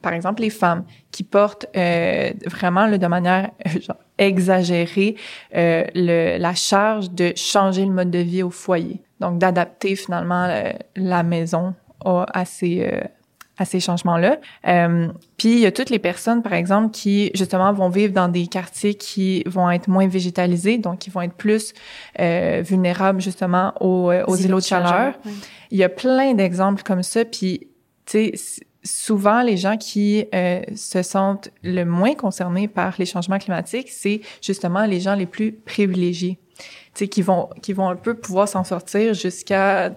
Par 0.00 0.14
exemple, 0.14 0.40
les 0.40 0.50
femmes 0.50 0.84
qui 1.10 1.22
portent 1.22 1.66
euh, 1.76 2.32
vraiment 2.46 2.88
de 2.88 3.06
manière 3.06 3.50
genre, 3.66 3.98
exagérée 4.16 5.16
euh, 5.54 5.84
le, 5.94 6.38
la 6.38 6.54
charge 6.54 7.10
de 7.10 7.34
changer 7.36 7.84
le 7.84 7.92
mode 7.92 8.10
de 8.10 8.20
vie 8.20 8.42
au 8.42 8.50
foyer. 8.50 9.02
Donc, 9.20 9.38
d'adapter 9.38 9.96
finalement 9.96 10.44
euh, 10.44 10.72
la 10.96 11.22
maison 11.22 11.74
à 12.04 12.44
ces, 12.44 12.88
euh, 12.90 13.00
à 13.58 13.64
ces 13.64 13.80
changements-là. 13.80 14.38
Euh, 14.66 15.08
puis 15.38 15.52
il 15.52 15.58
y 15.60 15.66
a 15.66 15.72
toutes 15.72 15.90
les 15.90 15.98
personnes, 15.98 16.42
par 16.42 16.52
exemple, 16.52 16.90
qui 16.90 17.30
justement 17.34 17.72
vont 17.72 17.88
vivre 17.88 18.12
dans 18.12 18.28
des 18.28 18.46
quartiers 18.46 18.94
qui 18.94 19.42
vont 19.46 19.70
être 19.70 19.88
moins 19.88 20.08
végétalisés, 20.08 20.78
donc 20.78 20.98
qui 20.98 21.10
vont 21.10 21.22
être 21.22 21.34
plus 21.34 21.72
euh, 22.20 22.62
vulnérables 22.64 23.20
justement 23.20 23.72
aux, 23.80 24.10
euh, 24.10 24.24
aux 24.26 24.36
îlots 24.36 24.60
de 24.60 24.64
chaleur. 24.64 25.14
Il 25.70 25.78
y 25.78 25.84
a 25.84 25.88
plein 25.88 26.34
d'exemples 26.34 26.82
comme 26.82 27.02
ça. 27.02 27.24
Puis 27.24 27.68
tu 28.04 28.32
sais, 28.34 28.62
souvent 28.86 29.42
les 29.42 29.56
gens 29.56 29.76
qui 29.76 30.26
euh, 30.34 30.60
se 30.74 31.02
sentent 31.02 31.50
le 31.62 31.84
moins 31.84 32.14
concernés 32.14 32.68
par 32.68 32.94
les 32.98 33.06
changements 33.06 33.38
climatiques, 33.38 33.90
c'est 33.90 34.20
justement 34.40 34.86
les 34.86 35.00
gens 35.00 35.14
les 35.14 35.26
plus 35.26 35.52
privilégiés 35.52 36.38
sais, 36.94 37.08
qui 37.08 37.22
vont 37.22 37.48
qui 37.62 37.72
vont 37.72 37.88
un 37.88 37.96
peu 37.96 38.14
pouvoir 38.14 38.48
s'en 38.48 38.64
sortir 38.64 39.14
jusqu'à 39.14 39.90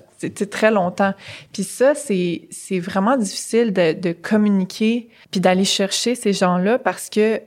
très 0.52 0.72
longtemps. 0.72 1.14
Puis 1.54 1.64
ça, 1.64 1.96
c'est 1.96 2.48
c'est 2.52 2.80
vraiment 2.80 3.18
difficile 3.18 3.74
de, 3.74 3.94
de 3.94 4.12
communiquer 4.12 5.10
puis 5.32 5.40
d'aller 5.40 5.66
chercher 5.66 6.16
ces 6.16 6.34
gens-là 6.34 6.80
parce 6.80 7.10
que 7.10 7.42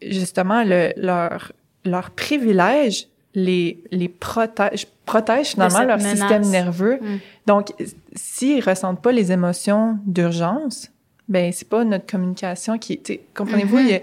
justement 0.00 0.64
le, 0.64 0.92
leur 0.96 1.52
leur 1.84 2.10
privilège 2.10 3.08
les, 3.34 3.82
les 3.90 4.08
protège, 4.08 4.86
protège 5.06 5.48
finalement 5.48 5.84
leur 5.84 6.00
système 6.00 6.42
nerveux. 6.42 6.98
Mm. 7.00 7.18
Donc, 7.46 7.72
s'ils 8.14 8.62
ressentent 8.62 9.00
pas 9.00 9.12
les 9.12 9.32
émotions 9.32 9.98
d'urgence, 10.04 10.90
ben 11.28 11.50
c'est 11.52 11.68
pas 11.68 11.84
notre 11.84 12.06
communication 12.06 12.78
qui, 12.78 13.00
comprenez-vous, 13.34 13.78
mm-hmm. 13.78 14.02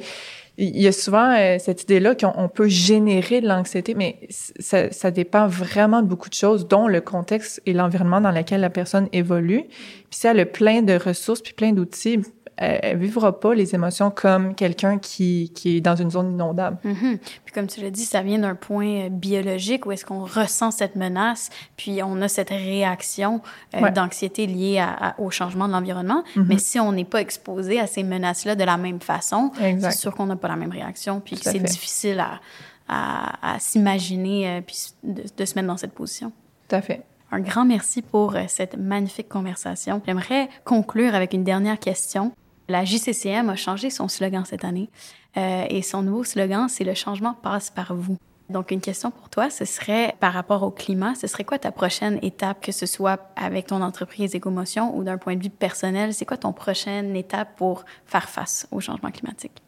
Il, 0.59 0.81
y 0.81 0.87
a, 0.87 0.91
souvent 0.91 1.33
euh, 1.37 1.57
cette 1.57 1.83
idée-là 1.83 2.15
qu'on 2.15 2.49
peut 2.49 2.67
générer 2.67 3.39
de 3.39 3.47
l'anxiété, 3.47 3.95
mais 3.95 4.19
ça, 4.29 4.91
ça, 4.91 5.09
dépend 5.09 5.47
vraiment 5.47 6.01
de 6.01 6.07
beaucoup 6.07 6.29
de 6.29 6.33
choses, 6.33 6.67
dont 6.67 6.87
le 6.87 6.99
contexte 6.99 7.61
et 7.65 7.73
l'environnement 7.73 8.19
dans 8.19 8.31
lequel 8.31 8.59
la 8.59 8.69
personne 8.69 9.07
évolue. 9.13 9.63
Puis 9.63 10.19
si 10.19 10.27
elle 10.27 10.39
a 10.39 10.45
plein 10.45 10.81
de 10.81 10.93
ressources 10.93 11.41
puis 11.41 11.53
plein 11.53 11.71
d'outils, 11.71 12.19
elle, 12.59 12.97
vivra 12.97 13.39
pas 13.39 13.53
les 13.53 13.73
émotions 13.73 14.11
comme 14.11 14.53
quelqu'un 14.53 14.97
qui, 14.97 15.51
qui 15.55 15.77
est 15.77 15.81
dans 15.81 15.95
une 15.95 16.11
zone 16.11 16.33
inondable. 16.33 16.77
Mm-hmm. 16.83 17.17
Puis 17.45 17.53
comme 17.53 17.67
tu 17.67 17.79
l'as 17.79 17.89
dit, 17.89 18.03
ça 18.03 18.21
vient 18.21 18.39
d'un 18.39 18.55
point 18.55 19.05
euh, 19.05 19.09
biologique 19.09 19.85
où 19.85 19.93
est-ce 19.93 20.03
qu'on 20.03 20.25
ressent 20.25 20.71
cette 20.71 20.97
menace, 20.97 21.49
puis 21.77 22.03
on 22.03 22.21
a 22.21 22.27
cette 22.27 22.49
réaction 22.49 23.41
euh, 23.75 23.89
d'anxiété 23.91 24.45
liée 24.45 24.79
à, 24.79 25.15
au 25.19 25.29
changement 25.31 25.67
de 25.67 25.73
l'environnement. 25.73 26.23
Mm-hmm. 26.35 26.45
Mais 26.47 26.57
si 26.57 26.79
on 26.79 26.91
n'est 26.91 27.05
pas 27.05 27.21
exposé 27.21 27.79
à 27.79 27.87
ces 27.87 28.03
menaces-là 28.03 28.55
de 28.55 28.63
la 28.65 28.75
même 28.75 28.99
façon, 28.99 29.51
c'est 29.57 29.91
sûr 29.91 30.13
qu'on 30.13 30.25
n'a 30.25 30.35
pas 30.35 30.49
la 30.49 30.57
même 30.57 30.71
réaction, 30.71 31.21
puis 31.21 31.37
c'est 31.41 31.59
difficile 31.59 32.19
à, 32.19 32.41
à, 32.89 33.55
à 33.55 33.59
s'imaginer 33.59 34.49
euh, 34.49 34.61
puis 34.61 34.75
de, 35.03 35.23
de 35.37 35.45
se 35.45 35.55
mettre 35.55 35.67
dans 35.67 35.77
cette 35.77 35.93
position. 35.93 36.33
Tout 36.67 36.75
à 36.75 36.81
fait. 36.81 37.03
Un 37.31 37.39
grand 37.39 37.63
merci 37.63 38.01
pour 38.01 38.35
cette 38.47 38.75
magnifique 38.75 39.29
conversation. 39.29 40.01
J'aimerais 40.05 40.49
conclure 40.65 41.13
avec 41.13 41.33
une 41.33 41.43
dernière 41.43 41.79
question. 41.79 42.31
La 42.69 42.85
JCCM 42.85 43.49
a 43.49 43.55
changé 43.55 43.89
son 43.89 44.07
slogan 44.07 44.45
cette 44.45 44.63
année 44.63 44.91
euh, 45.37 45.65
et 45.69 45.81
son 45.81 46.03
nouveau 46.03 46.23
slogan, 46.23 46.69
c'est 46.69 46.83
le 46.83 46.93
changement 46.93 47.33
passe 47.33 47.71
par 47.71 47.95
vous. 47.95 48.17
Donc, 48.51 48.69
une 48.69 48.79
question 48.79 49.09
pour 49.09 49.29
toi, 49.29 49.49
ce 49.49 49.65
serait 49.65 50.15
par 50.19 50.33
rapport 50.33 50.61
au 50.61 50.69
climat, 50.69 51.15
ce 51.15 51.25
serait 51.25 51.43
quoi 51.43 51.57
ta 51.57 51.71
prochaine 51.71 52.19
étape, 52.21 52.61
que 52.61 52.71
ce 52.71 52.85
soit 52.85 53.31
avec 53.35 53.67
ton 53.67 53.81
entreprise 53.81 54.35
Écomotion 54.35 54.95
ou 54.95 55.03
d'un 55.03 55.17
point 55.17 55.35
de 55.35 55.43
vue 55.43 55.49
personnel, 55.49 56.13
c'est 56.13 56.25
quoi 56.25 56.37
ton 56.37 56.53
prochaine 56.53 57.15
étape 57.15 57.55
pour 57.57 57.85
faire 58.05 58.29
face 58.29 58.67
au 58.71 58.79
changement 58.79 59.09
climatique? 59.09 59.63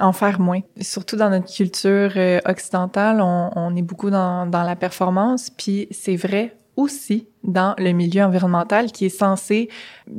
En 0.00 0.12
faire 0.12 0.40
moins. 0.40 0.60
Surtout 0.80 1.16
dans 1.16 1.28
notre 1.28 1.52
culture 1.52 2.12
euh, 2.16 2.40
occidentale, 2.46 3.20
on, 3.20 3.76
est 3.76 3.82
beaucoup 3.82 4.08
dans, 4.08 4.46
dans 4.46 4.62
la 4.62 4.76
performance, 4.76 5.50
puis 5.50 5.88
c'est 5.90 6.16
vrai 6.16 6.56
aussi 6.76 7.26
dans 7.42 7.74
le 7.78 7.92
milieu 7.92 8.22
environnemental 8.22 8.92
qui 8.92 9.06
est 9.06 9.10
censé 9.10 9.68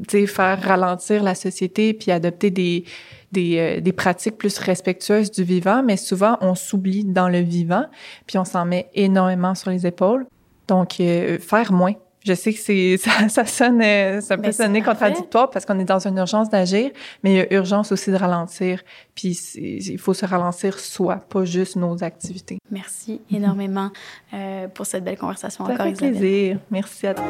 faire 0.10 0.62
ralentir 0.62 1.24
la 1.24 1.36
société 1.36 1.94
puis 1.94 2.12
adopter 2.12 2.52
des, 2.52 2.84
des, 3.32 3.58
euh, 3.58 3.82
des, 3.82 3.94
pratiques 3.94 4.38
plus 4.38 4.58
respectueuses 4.58 5.32
du 5.32 5.44
vivant, 5.44 5.84
mais 5.84 5.98
souvent 5.98 6.38
on 6.42 6.56
s'oublie 6.56 7.04
dans 7.04 7.30
le 7.30 7.40
vivant, 7.40 7.86
puis 8.26 8.38
on 8.38 8.46
s'en 8.46 8.66
met 8.66 8.90
énormément 8.94 9.56
sur 9.56 9.70
les 9.70 9.86
épaules. 9.86 10.26
Donc, 10.68 11.00
euh, 11.00 11.40
faire 11.40 11.72
moins, 11.72 11.94
je 12.28 12.34
sais 12.34 12.54
que 12.54 12.60
c'est 12.60 12.98
ça, 13.04 13.30
ça 13.30 13.46
sonne, 13.46 13.82
euh, 13.82 14.22
ça 14.22 14.38
peut 14.38 14.52
sonner 14.52 14.82
contradictoire 14.82 15.50
parce 15.50 15.66
qu'on 15.66 15.80
est 15.80 15.86
dans 15.86 16.06
une 16.06 16.18
urgence 16.18 16.50
d'agir, 16.50 16.92
mais 17.24 17.34
il 17.34 17.38
y 17.38 17.40
a 17.40 17.54
urgence 17.54 17.92
aussi 17.92 18.12
de 18.12 18.18
ralentir. 18.18 18.84
Puis 19.16 19.38
il 19.56 19.98
faut 19.98 20.14
se 20.14 20.26
ralentir 20.26 20.78
soi, 20.80 21.18
pas 21.18 21.46
juste 21.46 21.76
nos 21.76 22.04
activités. 22.04 22.58
Merci 22.70 23.22
énormément 23.32 23.90
euh, 24.34 24.68
pour 24.68 24.86
cette 24.86 25.04
belle 25.04 25.18
conversation 25.18 25.66
ça 25.66 25.74
encore, 25.74 25.86
fait 25.88 25.94
plaisir. 25.94 26.60
Merci 26.70 27.08
à 27.08 27.14
toi. 27.14 27.26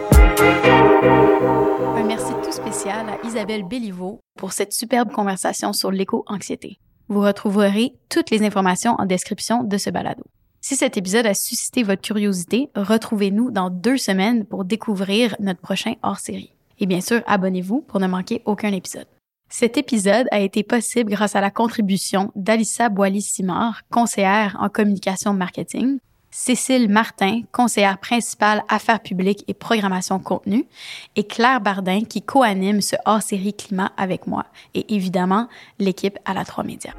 Un 1.96 2.04
merci 2.04 2.34
tout 2.44 2.52
spécial 2.52 3.06
à 3.10 3.26
Isabelle 3.26 3.64
Béliveau 3.64 4.20
pour 4.38 4.52
cette 4.52 4.74
superbe 4.74 5.12
conversation 5.12 5.74
sur 5.74 5.92
l'éco-anxiété. 5.92 6.80
Vous 7.10 7.22
retrouverez 7.22 7.94
toutes 8.10 8.32
les 8.32 8.44
informations 8.44 8.96
en 8.98 9.06
description 9.06 9.64
de 9.64 9.78
ce 9.78 9.90
balado. 9.90 10.24
Si 10.68 10.76
cet 10.76 10.98
épisode 10.98 11.26
a 11.26 11.34
suscité 11.34 11.82
votre 11.82 12.02
curiosité, 12.02 12.70
retrouvez-nous 12.76 13.52
dans 13.52 13.70
deux 13.70 13.96
semaines 13.96 14.44
pour 14.44 14.66
découvrir 14.66 15.34
notre 15.40 15.62
prochain 15.62 15.94
hors-série. 16.04 16.52
Et 16.78 16.86
bien 16.86 17.00
sûr, 17.00 17.22
abonnez-vous 17.26 17.80
pour 17.80 18.02
ne 18.02 18.08
manquer 18.08 18.42
aucun 18.44 18.74
épisode. 18.74 19.08
Cet 19.48 19.78
épisode 19.78 20.28
a 20.30 20.42
été 20.42 20.64
possible 20.64 21.10
grâce 21.10 21.38
à 21.38 21.40
la 21.40 21.52
contribution 21.52 22.34
d'Alissa 22.36 22.90
Boily-Simard, 22.90 23.84
conseillère 23.90 24.58
en 24.60 24.68
communication 24.68 25.32
marketing, 25.32 26.00
Cécile 26.32 26.90
Martin, 26.90 27.44
conseillère 27.54 27.98
principale 27.98 28.62
affaires 28.68 29.00
publiques 29.00 29.46
et 29.48 29.54
programmation 29.54 30.20
contenu, 30.20 30.68
et 31.16 31.24
Claire 31.24 31.62
Bardin 31.62 32.02
qui 32.02 32.22
co-anime 32.22 32.82
ce 32.82 32.98
hors-série 33.06 33.54
climat 33.54 33.94
avec 33.96 34.28
moi, 34.28 34.44
et 34.74 34.94
évidemment 34.94 35.48
l'équipe 35.80 36.20
à 36.26 36.34
la 36.34 36.44
3 36.44 36.66
médias. 36.66 36.94